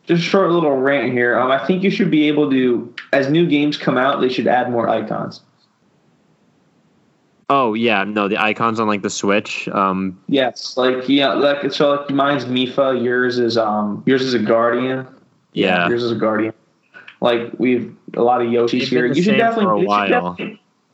[0.07, 1.39] Just a short little rant here.
[1.39, 4.47] Um, I think you should be able to, as new games come out, they should
[4.47, 5.41] add more icons.
[7.49, 9.69] Oh yeah, no, the icons on like the Switch.
[9.69, 14.39] Um, Yes, like yeah, like so like mine's Mipha, yours is um yours is a
[14.39, 15.07] guardian.
[15.53, 15.89] yeah.
[15.89, 16.53] yours is a guardian.
[17.21, 19.07] Like we've a lot of Yoshis here.
[19.07, 20.37] You should definitely for a while.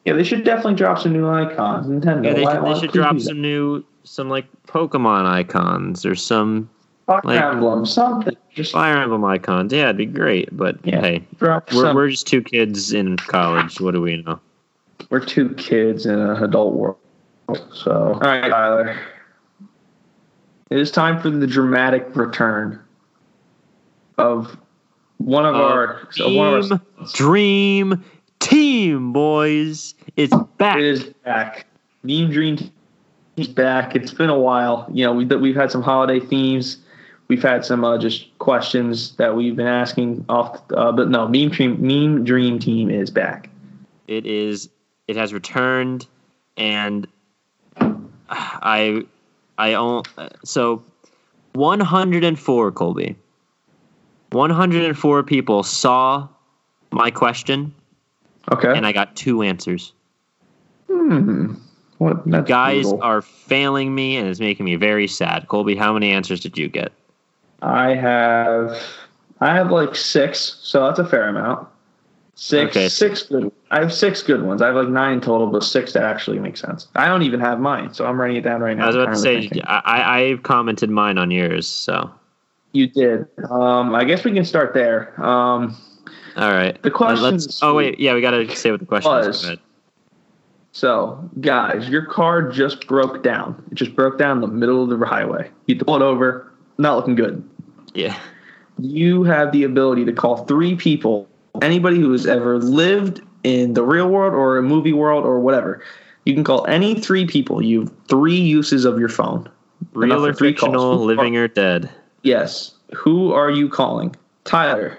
[0.05, 1.87] yeah, they should definitely drop some new icons.
[1.87, 2.25] Nintendo.
[2.25, 6.15] Yeah, they, why, should- why they should drop some new, some like Pokemon icons or
[6.15, 6.69] some
[7.07, 8.37] Fire like- Emblem, something.
[8.55, 9.73] Just Fire Emblem icons.
[9.73, 10.55] Yeah, it'd be great.
[10.57, 11.01] But Yeah.
[11.01, 11.97] hey, we're, some.
[11.97, 13.81] we're just two kids in college.
[13.81, 14.39] What do we know?
[15.11, 16.97] We're two kids in an adult world.
[17.73, 18.97] So, all right, Tyler.
[20.71, 22.81] It is time for the dramatic return
[24.17, 24.57] of
[25.25, 26.81] one of Uh, our one of our.
[27.15, 28.05] Dream
[28.41, 29.95] Team, boys.
[30.17, 30.79] It's back.
[30.79, 31.67] It is back.
[32.03, 32.59] Meme Dream
[33.37, 33.95] is back.
[33.95, 34.87] It's been a while.
[34.93, 36.79] You know, we've we've had some holiday themes.
[37.29, 40.61] We've had some uh, just questions that we've been asking off.
[40.75, 43.49] Uh, but no, Meme Dream Meme Dream Team is back.
[44.09, 44.69] It is.
[45.09, 46.07] It has returned,
[46.57, 47.07] and
[48.29, 49.03] I,
[49.59, 50.03] I own.
[50.45, 50.83] So,
[51.55, 53.17] one hundred and four, Colby.
[54.33, 56.27] One hundred and four people saw
[56.91, 57.73] my question,
[58.51, 58.73] Okay.
[58.75, 59.93] and I got two answers.
[60.89, 61.55] Hmm.
[61.99, 62.27] What?
[62.27, 63.03] That's Guys brutal.
[63.03, 65.49] are failing me, and it's making me very sad.
[65.49, 66.93] Colby, how many answers did you get?
[67.63, 68.77] I have
[69.41, 71.69] I have like six, so that's a fair amount.
[72.35, 72.89] Six, Okay.
[72.89, 73.53] six good.
[73.71, 74.63] I have six good ones.
[74.63, 76.89] I have like nine total, but six that actually make sense.
[76.97, 78.85] I don't even have mine, so I'm writing it down right now.
[78.85, 79.51] I was about to say.
[79.65, 82.11] I, I I commented mine on yours, so
[82.73, 83.27] you did.
[83.51, 85.15] Um, I guess we can start there.
[85.23, 85.77] Um,
[86.37, 86.81] all right.
[86.83, 87.39] The question.
[87.61, 89.27] Oh wait, yeah, we gotta say what the question is.
[89.27, 89.45] Was.
[89.45, 89.59] Ahead.
[90.73, 93.63] so, guys, your car just broke down.
[93.71, 95.51] It just broke down in the middle of the highway.
[95.67, 96.51] You pulled over.
[96.79, 97.49] Not looking good.
[97.95, 98.19] Yeah.
[98.79, 101.29] you have the ability to call three people,
[101.61, 105.83] anybody who has ever lived in the real world or a movie world or whatever.
[106.25, 107.61] You can call any three people.
[107.61, 109.49] You have three uses of your phone.
[109.93, 110.39] Real or calls.
[110.39, 111.91] fictional, Who living or dead.
[112.23, 112.73] Yes.
[112.95, 114.15] Who are you calling?
[114.45, 114.99] Tyler.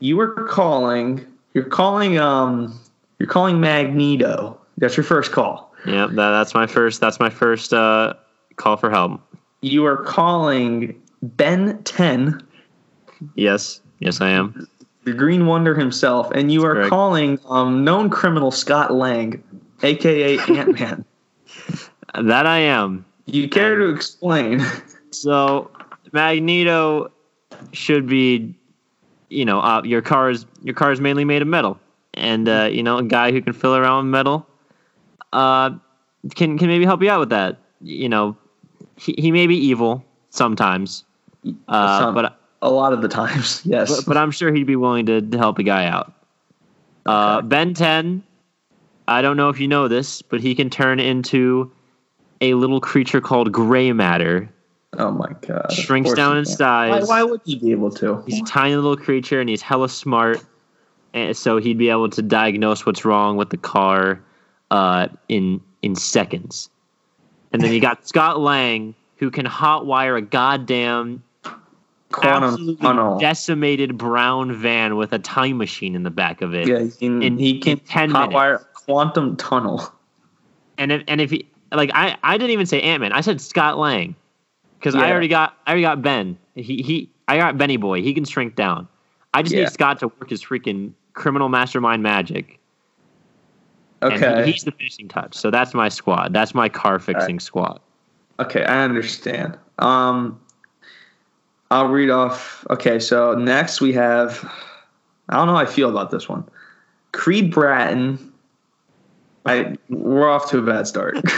[0.00, 1.24] You are calling.
[1.54, 2.18] You're calling.
[2.18, 2.78] Um.
[3.18, 4.58] You're calling Magneto.
[4.78, 5.72] That's your first call.
[5.86, 7.00] Yeah, that, that's my first.
[7.00, 8.14] That's my first uh,
[8.56, 9.20] call for help.
[9.60, 12.42] You are calling Ben Ten.
[13.36, 14.68] Yes, yes, I am.
[15.04, 16.90] the Green Wonder himself, and you are correct.
[16.90, 19.42] calling um, known criminal Scott Lang,
[19.82, 21.04] aka Ant Man.
[22.20, 23.04] That I am.
[23.26, 24.60] You care to explain?
[25.14, 25.70] So
[26.12, 27.10] Magneto
[27.72, 28.54] should be,
[29.30, 31.78] you know, uh, your car's your car's mainly made of metal,
[32.14, 34.46] and uh, you know, a guy who can fill around with metal,
[35.32, 35.70] uh,
[36.34, 37.58] can can maybe help you out with that.
[37.80, 38.36] You know,
[38.96, 41.04] he, he may be evil sometimes,
[41.68, 43.94] uh, Some- but a lot of the times, yes.
[43.94, 46.12] but, but I'm sure he'd be willing to, to help a guy out.
[47.06, 47.46] Uh, Okay.
[47.48, 48.22] Ben 10,
[49.06, 51.70] I don't know if you know this, but he can turn into
[52.40, 54.48] a little creature called gray matter.
[54.98, 55.72] Oh my god!
[55.72, 57.08] Shrinks down in size.
[57.08, 58.22] Why, why would he be able to?
[58.26, 60.42] He's a tiny little creature and he's hella smart.
[61.12, 64.20] And so he'd be able to diagnose what's wrong with the car
[64.70, 66.68] uh, in in seconds.
[67.52, 71.22] And then you got Scott Lang, who can hotwire a goddamn
[72.10, 73.18] Quantum absolutely tunnel.
[73.18, 76.66] decimated brown van with a time machine in the back of it.
[76.66, 77.22] Yeah, he can.
[77.22, 79.92] in- he can in 10 hotwire a quantum tunnel.
[80.78, 83.12] And if and if he like I I didn't even say Ant Man.
[83.12, 84.16] I said Scott Lang
[84.84, 86.36] because I already got I already got Ben.
[86.54, 88.02] He he I got Benny Boy.
[88.02, 88.86] He can shrink down.
[89.32, 89.62] I just Yeah.
[89.62, 92.58] need Scott to work his freaking criminal mastermind magic.
[94.02, 94.44] Okay.
[94.44, 95.34] he, he's the finishing touch.
[95.34, 96.34] So that's my squad.
[96.34, 97.80] That's my car fixing squad.
[98.38, 99.56] Okay, I understand.
[99.78, 100.38] Um,
[101.70, 102.66] I'll read off.
[102.68, 104.44] Okay, so next we have.
[105.30, 106.44] I don't know how I feel about this one.
[107.12, 108.32] Creed Bratton.
[109.46, 111.16] I we're off to a bad start.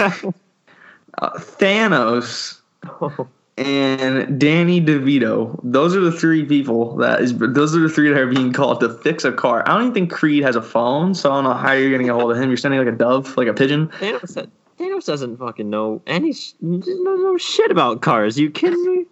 [1.19, 2.61] uh, Thanos
[3.59, 5.59] and Danny DeVito.
[5.63, 7.37] Those are the three people that is.
[7.37, 9.63] Those are the three that are being called to fix a car.
[9.67, 12.05] I don't even think Creed has a phone, so I don't know how you're gonna
[12.05, 12.49] get a hold of him.
[12.49, 13.89] You're sending like a dove, like a pigeon.
[13.89, 18.39] Thanos, Thanos doesn't fucking know any no, no shit about cars.
[18.39, 19.07] You kidding me?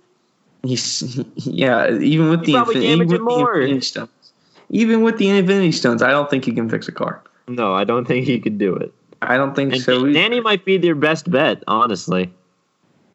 [0.63, 3.41] He's yeah, even with He the probably infin- even with it the.
[3.41, 4.33] Infinity Stones,
[4.71, 7.23] even with the Infinity Stones, I don't think he can fix a car.
[7.49, 8.93] No, I don't think he could do it.
[9.23, 10.11] I don't think And so.
[10.11, 12.33] Danny might be their best bet, honestly.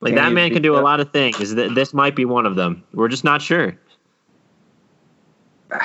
[0.01, 1.53] Like that man can do a lot of things.
[1.55, 2.83] This might be one of them.
[2.93, 3.77] We're just not sure.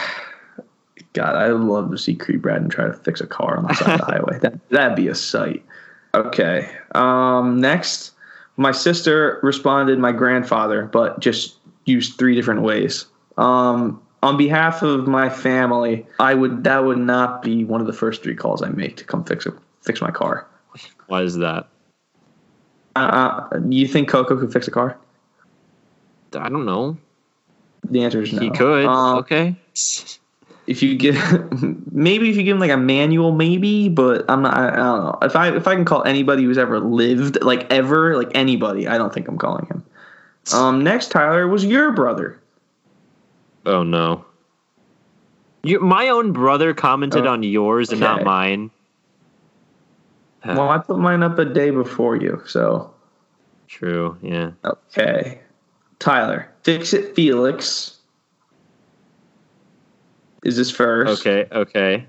[1.12, 4.00] God, I'd love to see Creed Bratton try to fix a car on the side
[4.00, 4.38] of the highway.
[4.42, 5.64] That that'd be a sight.
[6.12, 6.68] Okay.
[6.94, 8.12] Um, next,
[8.56, 13.06] my sister responded my grandfather, but just used three different ways.
[13.36, 17.92] Um, on behalf of my family, I would that would not be one of the
[17.92, 19.52] first three calls I make to come fix a,
[19.82, 20.46] fix my car.
[21.06, 21.68] Why is that?
[22.97, 24.97] Uh, you think Coco could fix a car?
[26.34, 26.97] I don't know.
[27.90, 28.40] The answer is no.
[28.40, 28.86] He could.
[28.86, 29.57] Um, okay.
[30.66, 31.16] if you give
[31.92, 35.05] maybe if you give him like a manual maybe but i'm not I, I don't
[35.05, 38.88] know if i if i can call anybody who's ever lived like ever like anybody
[38.88, 39.84] i don't think i'm calling him
[40.55, 42.40] um next tyler was your brother
[43.66, 44.24] Oh no.
[45.62, 48.70] You, my own brother commented Oh, on yours and not mine.
[50.45, 52.92] Uh, well i put mine up a day before you so
[53.68, 54.16] True.
[54.22, 54.51] Yeah.
[54.64, 55.40] okay
[55.99, 57.99] tyler fix it felix
[60.45, 61.49] is this first Okay.
[61.53, 62.07] Okay.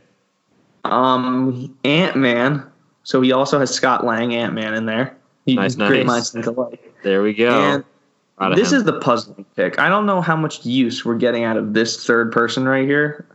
[0.83, 2.65] um ant-man
[3.03, 5.15] so he also has scott lang ant-man in there
[5.45, 6.07] He- Nice, great nice.
[6.07, 7.83] minds think alike There we go.
[8.39, 9.79] and this is the puzzling pick.
[9.79, 13.25] I don't know how much use we're getting out of this third person right here.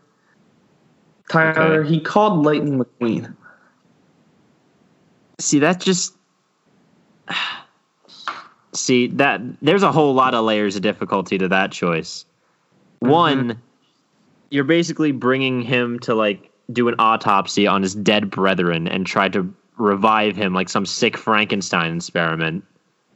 [1.31, 1.89] Tyler, Okay.
[1.89, 3.35] he called Lightning McQueen.
[5.41, 6.15] See that just
[8.73, 12.25] see that there's a whole lot of layers of difficulty to that choice
[13.03, 13.11] mm-hmm.
[13.11, 13.63] one
[14.51, 19.29] you're basically bringing him to like do an autopsy on his dead brethren and try
[19.29, 22.65] to revive him like some sick Frankenstein experiment.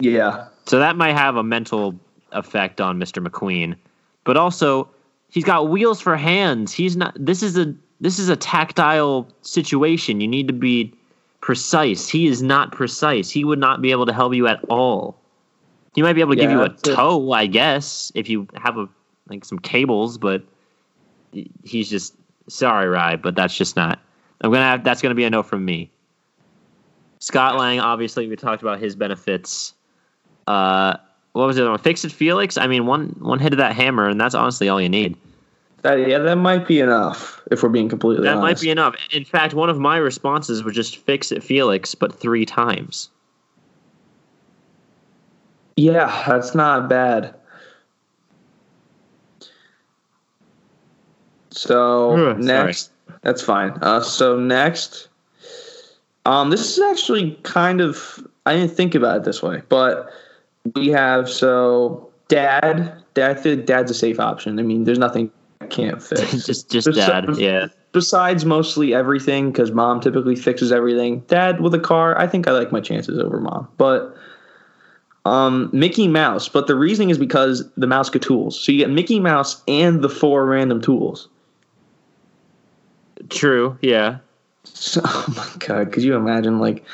[0.00, 0.46] Yeah.
[0.66, 1.98] So that might have a mental
[2.32, 3.24] effect on Mr.
[3.24, 3.76] McQueen.
[4.24, 4.88] But also,
[5.28, 6.72] he's got wheels for hands.
[6.72, 10.20] He's not this is a this is a tactile situation.
[10.20, 10.92] You need to be
[11.44, 12.08] precise.
[12.08, 13.28] He is not precise.
[13.28, 15.14] He would not be able to help you at all.
[15.94, 16.98] He might be able to give you a that's it.
[16.98, 18.88] I guess, if you have a
[19.28, 20.42] like some cables, but
[21.62, 22.14] he's just
[22.48, 24.00] sorry, Rye, but that's just not.
[24.40, 25.90] I'm gonna have that's gonna be a no from me.
[27.18, 29.74] Scott Lang, obviously, we talked about his benefits.
[30.46, 30.96] Uh,
[31.32, 31.78] what was the other one?
[31.78, 32.56] Fix it, Felix.
[32.56, 35.14] I mean, one one hit of that hammer, and that's honestly all you need.
[35.84, 38.96] That, yeah, that might be enough if we're being completely That might be enough.
[39.12, 43.10] In fact, one of my responses was just fix it, Felix, but three times.
[45.76, 47.34] Yeah, that's not bad.
[51.50, 52.66] So Ugh, sorry.
[52.66, 53.72] next, that's fine.
[53.82, 55.08] Uh, so next,
[56.24, 60.10] um, this is actually kind of I didn't think about it this way, but
[60.74, 63.02] we have so dad.
[63.12, 64.58] Dad, I like dad's a safe option.
[64.58, 65.30] I mean, there's nothing
[65.70, 66.46] can't fix.
[66.46, 67.24] just just There's dad.
[67.26, 67.66] some- Yeah.
[67.92, 71.20] Besides mostly everything, because mom typically fixes everything.
[71.28, 73.68] Dad with a car, I think I like my chances over mom.
[73.76, 74.16] But
[75.24, 78.58] um, Mickey Mouse, but the reasoning is because the mouse get tools.
[78.60, 81.28] So you get Mickey Mouse and the four random tools.
[83.30, 83.78] True.
[83.80, 84.18] Yeah.
[84.64, 86.58] So, oh my god, could you imagine?
[86.58, 86.84] Like,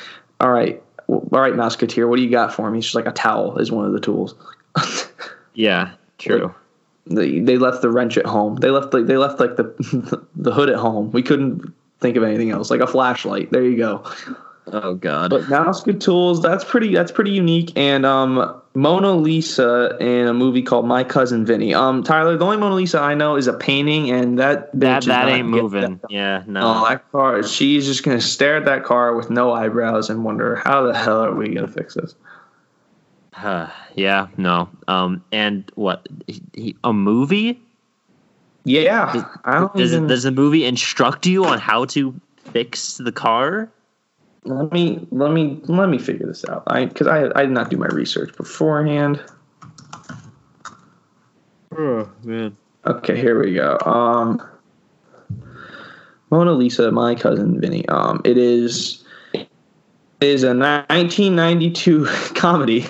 [0.40, 2.78] all right, all right, Mouseketeer, what do you got for me?
[2.78, 4.34] It's just like a towel is one of the tools.
[5.54, 5.90] Yeah.
[6.18, 6.54] True.
[7.06, 8.56] They they left the wrench at home.
[8.56, 11.10] They left like they left like the the hood at home.
[11.12, 12.70] We couldn't think of anything else.
[12.70, 13.50] Like a flashlight.
[13.50, 14.04] There you go.
[14.72, 15.30] Oh God.
[15.30, 16.40] But mouse good tools.
[16.42, 16.94] That's pretty.
[16.94, 17.72] That's pretty unique.
[17.76, 21.74] And um, Mona Lisa in a movie called My Cousin Vinny.
[21.74, 24.98] Um, Tyler, the only Mona Lisa I know is a painting, and that bitch that
[25.02, 25.98] is that ain't moving.
[26.02, 26.44] that- Yeah.
[26.46, 26.60] No.
[26.62, 27.42] Oh, that car.
[27.42, 31.24] She's just gonna stare at that car with no eyebrows and wonder how the hell
[31.24, 32.14] are we gonna fix this?
[33.94, 34.28] yeah.
[34.36, 34.68] No.
[34.88, 35.24] Um.
[35.32, 36.08] And what?
[36.26, 37.60] He, he, a movie?
[38.64, 40.06] Yeah, I don't Does even.
[40.06, 42.14] does the movie instruct you on how to
[42.52, 43.70] fix the car?
[44.44, 46.62] let me let me let me figure this out.
[46.66, 49.22] I because I I did not do my research beforehand.
[51.76, 52.56] Oh man.
[52.86, 53.76] Okay, here we go.
[53.84, 54.40] Um,
[56.30, 57.86] Mona Lisa, my cousin Vinny.
[57.88, 59.04] Um, it is
[59.34, 59.48] it
[60.20, 62.86] is a 1992 comedy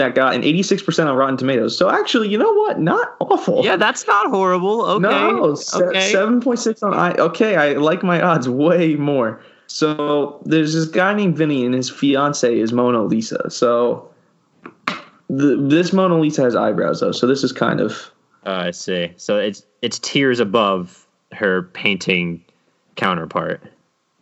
[0.00, 1.76] that got an 86% on Rotten Tomatoes.
[1.76, 2.80] So actually, you know what?
[2.80, 3.64] Not awful.
[3.64, 4.82] Yeah, that's not horrible.
[4.82, 5.02] Okay.
[5.02, 6.12] No, okay.
[6.12, 7.12] 7.6 on I.
[7.14, 9.40] Okay, I like my odds way more.
[9.66, 13.50] So there's this guy named Vinny, and his fiance is Mona Lisa.
[13.50, 14.10] So
[15.28, 17.12] the, this Mona Lisa has eyebrows though.
[17.12, 18.10] So this is kind of
[18.46, 19.12] Oh, I see.
[19.16, 22.42] So it's it's tiers above her painting
[22.96, 23.62] counterpart.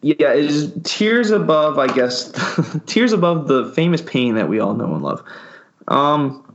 [0.01, 2.33] Yeah, it is tears above, I guess,
[2.87, 5.22] tears above the famous painting that we all know and love.
[5.89, 6.55] Um,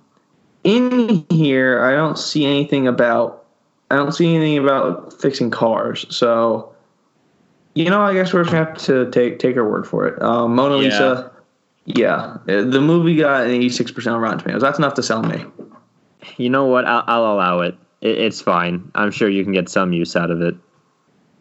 [0.63, 3.45] in here, I don't see anything about,
[3.91, 6.05] I don't see anything about fixing cars.
[6.15, 6.73] So,
[7.73, 10.21] you know, I guess we're just gonna have to take take her word for it.
[10.21, 10.83] Um, Mona Yeah.
[10.83, 11.31] Lisa,
[11.85, 14.61] yeah, uh, the movie got an eighty six percent on Rotten Tomatoes.
[14.61, 15.43] That's enough to sell me.
[16.37, 16.85] You know what?
[16.85, 17.75] I'll, I'll allow it.
[18.01, 18.17] it.
[18.17, 18.89] It's fine.
[18.95, 20.55] I'm sure you can get some use out of it.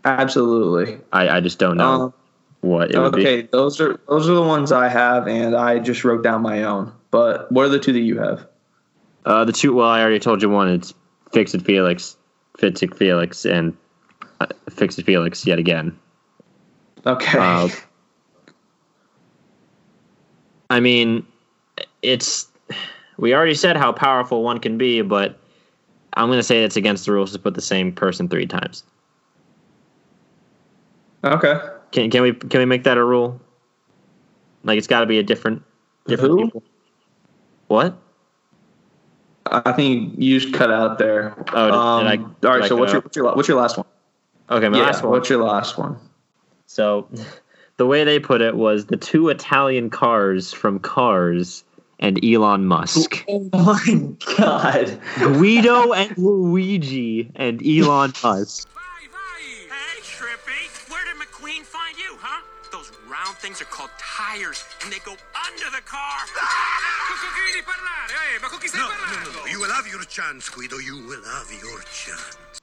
[0.05, 0.99] Absolutely.
[1.13, 2.15] I, I just don't know Um,
[2.63, 6.03] what it would okay, those are those are the ones I have, and I just
[6.03, 6.93] wrote down my own.
[7.13, 8.49] But what are the two that you have?
[9.25, 9.73] Uh, the two.
[9.73, 10.69] Well, I already told you one.
[10.69, 10.93] It's
[11.31, 12.17] Fix It Felix,
[12.59, 13.77] Fix It Felix, and
[14.41, 15.97] uh, Fix It Felix yet again.
[17.07, 17.39] Okay.
[17.39, 17.69] Uh,
[20.71, 21.25] I mean,
[22.01, 22.49] it's.
[23.19, 25.39] We already said how powerful one can be, but
[26.15, 28.83] I'm going to say it's against the rules to put the same person three times.
[31.23, 31.61] okay.
[31.93, 33.39] Can can we can we make that a rule?
[34.65, 35.63] Like it's got to be a different
[36.07, 36.45] different Who?
[36.47, 36.63] people.
[37.73, 37.97] What?
[39.47, 41.35] I think you just cut out there.
[41.55, 42.65] Oh, did- did I- all right.
[42.65, 43.87] I so what's your, what's your what's your last one?
[44.51, 44.85] Okay, my yeah.
[44.85, 45.13] last one.
[45.13, 45.97] What's your last one?
[46.67, 47.09] So,
[47.79, 51.65] the way they put it was the two Italian cars from Cars
[51.99, 53.25] and Elon Musk.
[53.31, 55.01] Oh my god.
[55.17, 58.69] Guido and Luigi and Elon Musk.
[63.43, 66.21] Things are called tires, and they go under the car.
[66.39, 66.93] Ah!
[68.15, 68.39] Eh,
[68.75, 69.47] no, no, no, no.
[69.47, 70.79] You will have your chance, Guido.
[70.79, 72.61] You will have your chance.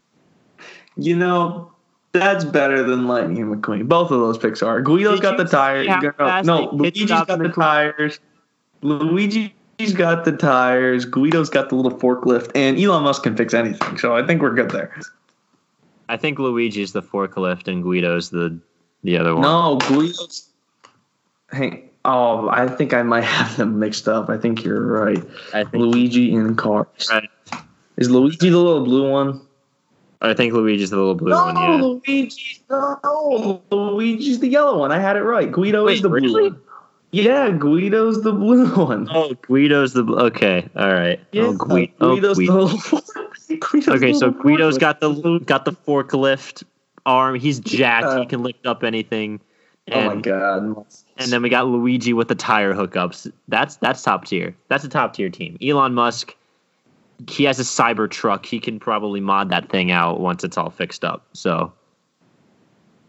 [0.95, 1.71] You know,
[2.13, 3.89] that's better than Lightning McQueen.
[3.89, 4.81] Both of those picks are.
[4.81, 5.87] Guido's Did got the tires.
[5.87, 8.19] No, fast no they pitched Luigi's up got the the tires.
[8.81, 11.05] Luigi's got the tires.
[11.05, 13.97] Guido's got the little forklift, and Elon Musk can fix anything.
[13.97, 14.97] So I think we're good there.
[16.07, 18.57] I think Luigi's the forklift and Guido's the
[19.03, 19.41] the other one.
[19.41, 20.48] No, Guido's
[21.51, 21.89] Hang.
[22.05, 24.29] Oh, I think I might have them mixed up.
[24.29, 25.23] I think you're right.
[25.53, 25.73] I think.
[25.73, 27.09] Luigi and Cars.
[27.11, 27.29] Right.
[27.97, 29.41] Is Luigi the little blue one?
[30.21, 31.55] I think Luigi's the little blue no, one.
[31.55, 31.81] Yeah.
[31.81, 32.61] Luigi.
[32.69, 34.91] No, Luigi's the yellow one.
[34.91, 35.49] I had it right.
[35.51, 36.61] Guido is Wait, the blue one.
[37.11, 39.07] Yeah, Guido's the blue one.
[39.11, 40.69] Oh, Guido's the okay.
[40.75, 41.19] All right.
[41.31, 43.57] Yeah, oh, Gui- oh, Guido's Gui- the.
[43.71, 46.63] Guido's Okay, so Guido's got the got the forklift
[47.05, 47.35] arm.
[47.35, 48.07] He's jacked.
[48.07, 48.19] Yeah.
[48.19, 49.39] He can lift up anything.
[49.91, 50.85] Oh my god.
[51.19, 53.31] And then we got Luigi with the tire hookups.
[53.47, 54.55] That's that's top tier.
[54.69, 55.57] That's a top tier team.
[55.61, 56.35] Elon Musk.
[57.27, 58.45] He has a cyber truck.
[58.45, 61.25] He can probably mod that thing out once it's all fixed up.
[61.33, 61.73] So,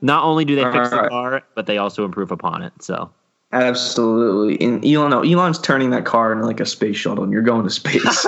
[0.01, 2.73] not only do they fix the car, but they also improve upon it.
[2.81, 3.09] So,
[3.53, 4.61] Absolutely.
[4.65, 7.65] And Elon, no, Elon's turning that car into like a space shuttle, and you're going
[7.65, 8.03] to space.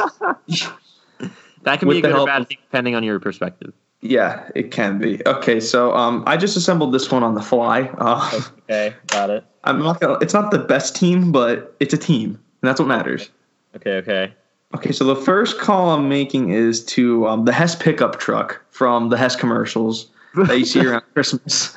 [1.62, 3.72] that can With be a good or bad thing depending on your perspective.
[4.02, 5.24] Yeah, it can be.
[5.26, 7.82] Okay, so um, I just assembled this one on the fly.
[7.98, 9.44] Uh, Okay, got it.
[9.64, 10.18] I'm not gonna.
[10.20, 13.30] It's not the best team, but it's a team, and that's what matters.
[13.76, 14.34] Okay, okay.
[14.74, 19.10] Okay, so the first call I'm making is to um, the Hess pickup truck from
[19.10, 21.76] the Hess commercials that you see around Christmas.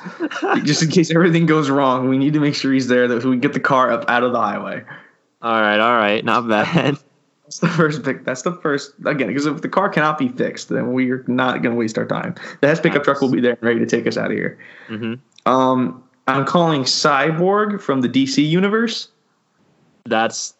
[0.64, 3.32] Just in case everything goes wrong, we need to make sure he's there that we
[3.32, 4.82] can get the car up out of the highway.
[5.42, 6.24] All right, all right.
[6.24, 6.96] Not bad.
[7.46, 8.24] That's the first pick.
[8.24, 11.74] That's the first again because if the car cannot be fixed, then we're not going
[11.74, 12.34] to waste our time.
[12.60, 14.58] The Hess pickup truck will be there and ready to take us out of here.
[14.88, 15.14] hmm
[15.46, 19.08] Um, I'm calling Cyborg from the DC universe.
[20.06, 20.54] That's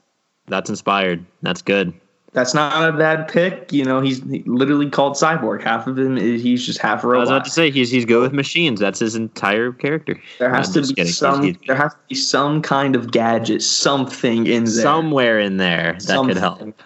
[0.47, 1.27] that's inspired.
[1.43, 1.93] That's good.
[2.33, 3.73] That's not a bad pick.
[3.73, 5.63] You know, he's literally called Cyborg.
[5.63, 7.17] Half of him is he's just half robot.
[7.17, 8.79] I was about to say he's he's good with machines.
[8.79, 10.21] That's his entire character.
[10.39, 11.05] There has I'm to be kidding.
[11.07, 11.43] He's- some.
[11.43, 14.73] he's- There has to be some kind of gadget, something in there.
[14.83, 16.35] somewhere in there that Something.
[16.35, 16.83] could help.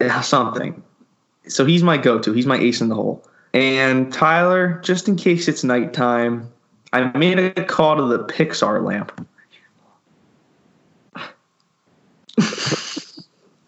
[0.00, 0.82] Yeah, something.
[1.46, 2.32] So he's my go-to.
[2.32, 3.22] He's my ace in the hole.
[3.52, 6.48] And Tyler, just in case it's nighttime,
[6.94, 9.26] I made a call to the Pixar lamp.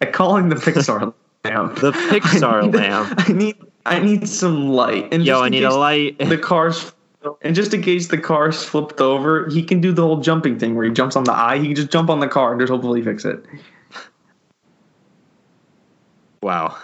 [0.05, 1.13] Calling the Pixar
[1.45, 1.75] lamp.
[1.79, 3.29] The Pixar I need- lamp.
[3.29, 3.55] I need.
[3.85, 5.13] I need some light.
[5.13, 6.17] And Yo, I need a light.
[6.17, 6.93] The car's.
[7.41, 10.75] And just in case the car's flipped over, he can do the whole jumping thing
[10.75, 11.57] where he jumps on the eye.
[11.57, 13.45] He can just jump on the car and just hopefully fix it.
[16.41, 16.77] Wow.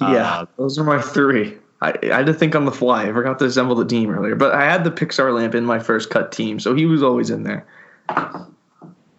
[0.00, 1.56] Yeah, Uh, those are my three.
[1.80, 3.08] I, I had to think on the fly.
[3.08, 5.78] I forgot to assemble the team earlier, but I had the Pixar lamp in my
[5.78, 7.66] first cut team, so he was always in there.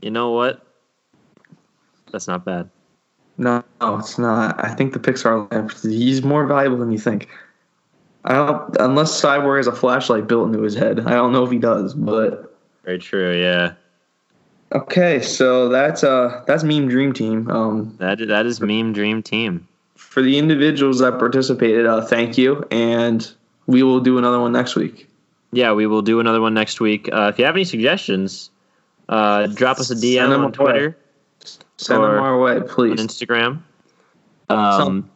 [0.02, 0.63] You know what?
[2.14, 2.70] That's not bad.
[3.38, 4.64] No, no, it's not.
[4.64, 5.72] I think the Pixar lamp.
[5.82, 7.28] He's more valuable than you think.
[8.24, 11.02] I don't unless Cyborg has a flashlight built into his head.
[11.02, 12.56] I don't know if he does, but
[12.86, 13.34] Very true.
[13.38, 13.74] Yeah.
[14.72, 15.20] okay.
[15.22, 17.50] So that's uh that's meme dream team.
[17.50, 19.68] Um, That that is meme dream team.
[19.96, 23.30] for the individuals that participated, uh, thank you, and
[23.66, 25.10] we will do another one next week.
[25.52, 27.10] Yeah, we will do another one next week.
[27.12, 28.52] Uh, if you have any suggestions,
[29.10, 30.94] uh, drop us a DM on away.
[31.84, 33.00] Send them our way, on please.
[33.00, 33.62] Instagram.
[34.50, 35.10] Um,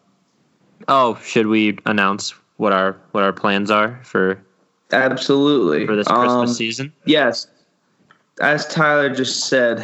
[0.88, 4.40] oh, should we announce what our what our plans are for
[4.92, 5.86] Absolutely.
[5.86, 6.94] for this Christmas Um, season?
[7.06, 7.48] Yes.
[8.42, 9.80] As Tyler just said,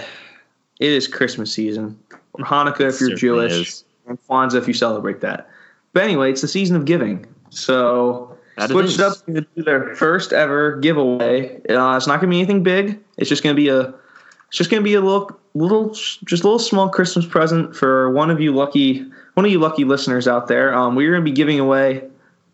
[0.79, 1.97] it is Christmas season.
[2.34, 3.84] Or Hanukkah if you're Jewish, is.
[4.07, 5.49] and Kwanzaa if you celebrate that.
[5.93, 7.25] But anyway, it's the season of giving.
[7.49, 8.99] So That it switch is.
[8.99, 11.55] it up to do their first ever giveaway.
[11.69, 12.99] Uh, it's not gonna be anything big.
[13.17, 13.93] It's just gonna be a
[14.47, 18.30] it's just gonna be a little little just a little small Christmas present for one
[18.32, 20.74] of you lucky one of you lucky listeners out there.
[20.74, 22.04] Um, we're gonna be giving away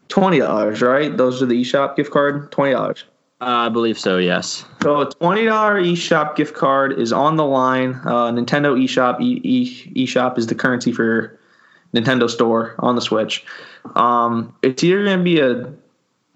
[0.07, 1.15] twenty dollars, right?
[1.15, 3.03] Those are the eShop gift card, twenty dollars.
[3.41, 4.17] Uh, I believe so.
[4.17, 4.65] Yes.
[4.83, 7.93] So a twenty dollar eShop gift card is on the line.
[8.05, 11.39] Uh, Nintendo eShop e, e, eShop is the currency for
[11.93, 13.45] Nintendo Store on the Switch.
[13.95, 15.71] Um, it's either gonna be a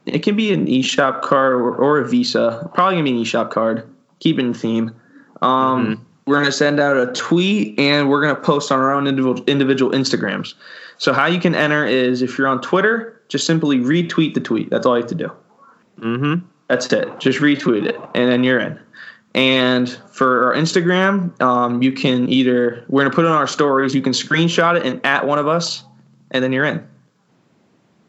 [0.05, 2.69] it can be an eShop card or, or a Visa.
[2.73, 3.87] Probably gonna be an eShop card.
[4.19, 4.91] Keep it in theme.
[5.41, 5.99] Um, Mhm.
[6.25, 9.91] We're gonna send out a tweet and we're gonna post on our own individual individual
[9.91, 10.53] Instagrams.
[10.97, 14.69] So how you can enter is if you're on Twitter, just simply retweet the tweet.
[14.69, 15.31] That's all you have to do.
[15.99, 16.45] Mm-hmm.
[16.67, 17.19] That's it.
[17.19, 18.79] Just retweet it, and then you're in.
[19.35, 23.93] And for our Instagram, um, you can either we're gonna put it on our stories.
[23.93, 25.83] You can screenshot it and at one of us,
[26.31, 26.87] and then you're in.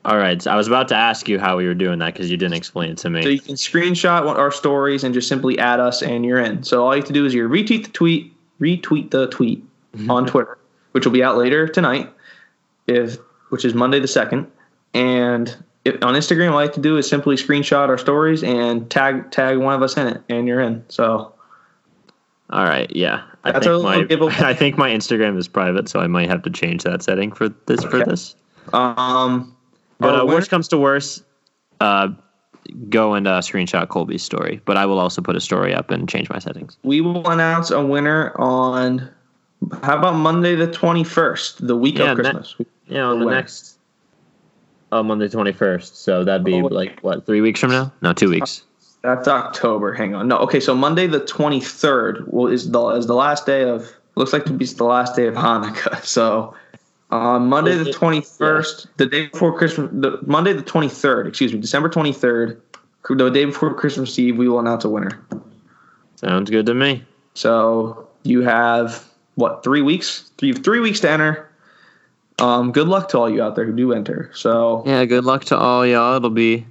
[0.04, 0.40] All right.
[0.42, 2.54] So I was about to ask you how we were doing that because you didn't
[2.54, 3.22] explain it to me.
[3.22, 6.62] So you can screenshot our stories and just simply add us, and you're in.
[6.62, 9.64] So all you have to do is you retweet the tweet, retweet the tweet
[10.08, 10.58] on Twitter,
[10.92, 12.10] which will be out later tonight,
[12.86, 13.16] if
[13.48, 14.50] which is Monday the second.
[14.92, 18.90] And if, on Instagram, all you have to do is simply screenshot our stories and
[18.90, 20.84] tag tag one of us in it, and you're in.
[20.88, 21.32] So
[22.50, 22.94] All right.
[22.94, 23.22] Yeah.
[23.44, 24.34] I That's think my giveaway.
[24.38, 27.48] I think my Instagram is private, so I might have to change that setting for
[27.48, 28.10] this for Okay.
[28.10, 28.34] this.
[28.74, 29.53] um.
[29.98, 31.22] But uh, worst comes to worst,
[31.80, 32.08] uh,
[32.88, 36.08] go and uh, screenshot Colby's story, but I will also put a story up and
[36.08, 36.76] change my settings.
[36.82, 39.08] We will announce a winner on.
[39.82, 42.56] How about Monday the twenty first, the week Yeah, of Christmas?
[42.86, 43.78] Yeah, on the next.
[44.92, 46.02] Oh, Monday twenty first.
[46.02, 47.92] So that'd be Oh, like what three weeks from now?
[48.02, 48.62] No, two weeks.
[49.02, 49.92] That's October.
[49.92, 50.28] Hang on.
[50.28, 50.60] No, okay.
[50.60, 53.90] So Monday the twenty third is the is the last day of.
[54.16, 56.04] Looks like to be the last day of Hanukkah.
[56.04, 56.54] So
[57.14, 61.28] on Monday the twenty first, the day before Christmas, the Monday the twenty third.
[61.28, 62.60] Excuse me, December twenty third,
[63.08, 65.24] the day before Christmas Eve, we will announce a winner.
[66.16, 67.04] Sounds good to me.
[67.34, 70.30] So you have what three weeks?
[70.38, 71.48] Three three weeks to enter.
[72.40, 74.32] Um, good luck to all you out there who do enter.
[74.34, 76.16] So Yeah, good luck to all y'all.
[76.16, 76.66] It'll be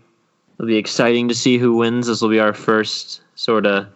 [0.58, 2.08] it'll be exciting to see who wins.
[2.08, 3.88] This will be our first sort of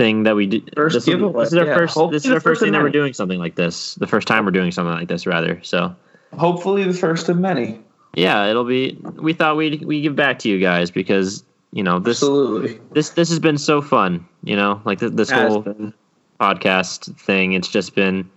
[0.00, 0.62] thing that we do.
[0.74, 1.74] First this, will- this is our yeah.
[1.76, 1.94] first.
[1.94, 3.96] Hopefully This is our first first thing that we're doing something like this.
[3.96, 5.60] The first time we're doing something like this, rather.
[5.62, 5.94] So
[6.38, 7.78] hopefully the first of many.
[8.14, 8.98] yeah, it'll be.
[9.16, 12.80] We thought we'd we give back to you guys because you know this Absolutely.
[12.92, 14.26] this this has been so fun.
[14.42, 15.92] You know, like th- this Has whole been.
[16.40, 17.52] podcast thing.
[17.52, 18.28] It's just been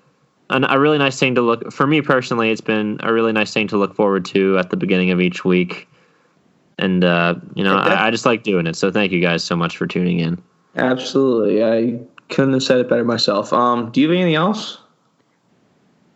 [0.50, 2.52] an, a really nice thing to look for me personally.
[2.52, 5.46] It's been a really nice thing to look forward to at the beginning of each
[5.46, 5.88] week,
[6.78, 8.76] and uh, you know, I, I just like doing it.
[8.76, 10.42] So thank you guys so much for tuning in.
[10.76, 11.64] Absolutely.
[11.64, 12.00] I
[12.30, 13.54] couldn't have said it better myself.
[13.54, 14.80] Um, do you have anything else?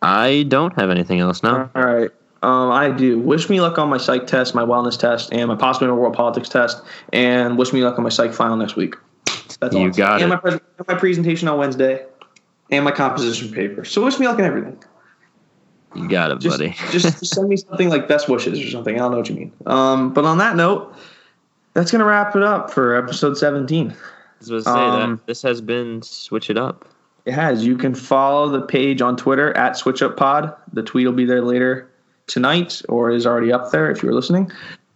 [0.01, 1.70] I don't have anything else now.
[1.76, 2.12] All right.
[2.43, 3.20] Um, I do.
[3.20, 6.49] Wish me luck on my psych test, my wellness test, and my possibly world politics
[6.49, 6.82] test,
[7.12, 8.95] and wish me luck on my psych final next week.
[9.60, 9.89] That's You all.
[9.89, 10.36] got and it.
[10.36, 12.05] My, pres- my presentation on Wednesday,
[12.70, 13.84] and my composition paper.
[13.86, 14.84] So wish me luck on everything.
[15.95, 16.76] You got it, Just, buddy.
[16.91, 18.95] just send me something like best wishes or something.
[18.95, 19.51] I don't know what you mean.
[19.66, 20.93] Um, but on that note,
[21.74, 23.95] that's gonna wrap it up for episode 17.
[24.49, 26.85] I was say um, that this has been switch it up.
[27.25, 27.65] It has.
[27.65, 30.55] You can follow the page on Twitter at SwitchUpPod.
[30.73, 31.89] The tweet will be there later
[32.27, 34.51] tonight or is already up there if you're listening.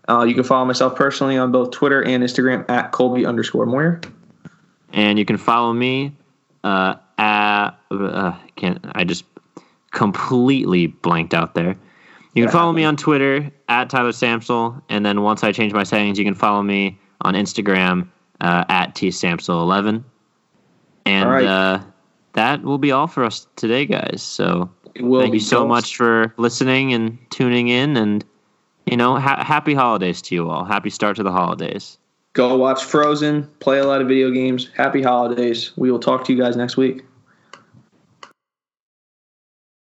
[0.09, 3.99] Uh, you can follow myself personally on both Twitter and Instagram at Colby underscore Moyer.
[4.93, 6.13] and you can follow me
[6.63, 9.23] uh, at uh, can't I just
[9.91, 11.75] completely blanked out there.
[12.33, 12.49] You can Yeah.
[12.51, 16.23] follow me on Twitter at Tyler Samsel, and then once I change my settings, you
[16.25, 18.07] can follow me on Instagram
[18.41, 20.03] uh, at tsamsel11.
[21.05, 21.45] And right.
[21.45, 21.79] uh,
[22.33, 24.21] that will be all for us today, guys.
[24.21, 28.25] So thank you so much for listening and tuning in, and
[28.85, 30.63] you know, ha- happy holidays to you all.
[30.63, 31.97] Happy start to the holidays.
[32.33, 34.69] Go watch Frozen, play a lot of video games.
[34.75, 35.71] Happy holidays.
[35.75, 37.03] We will talk to you guys next week.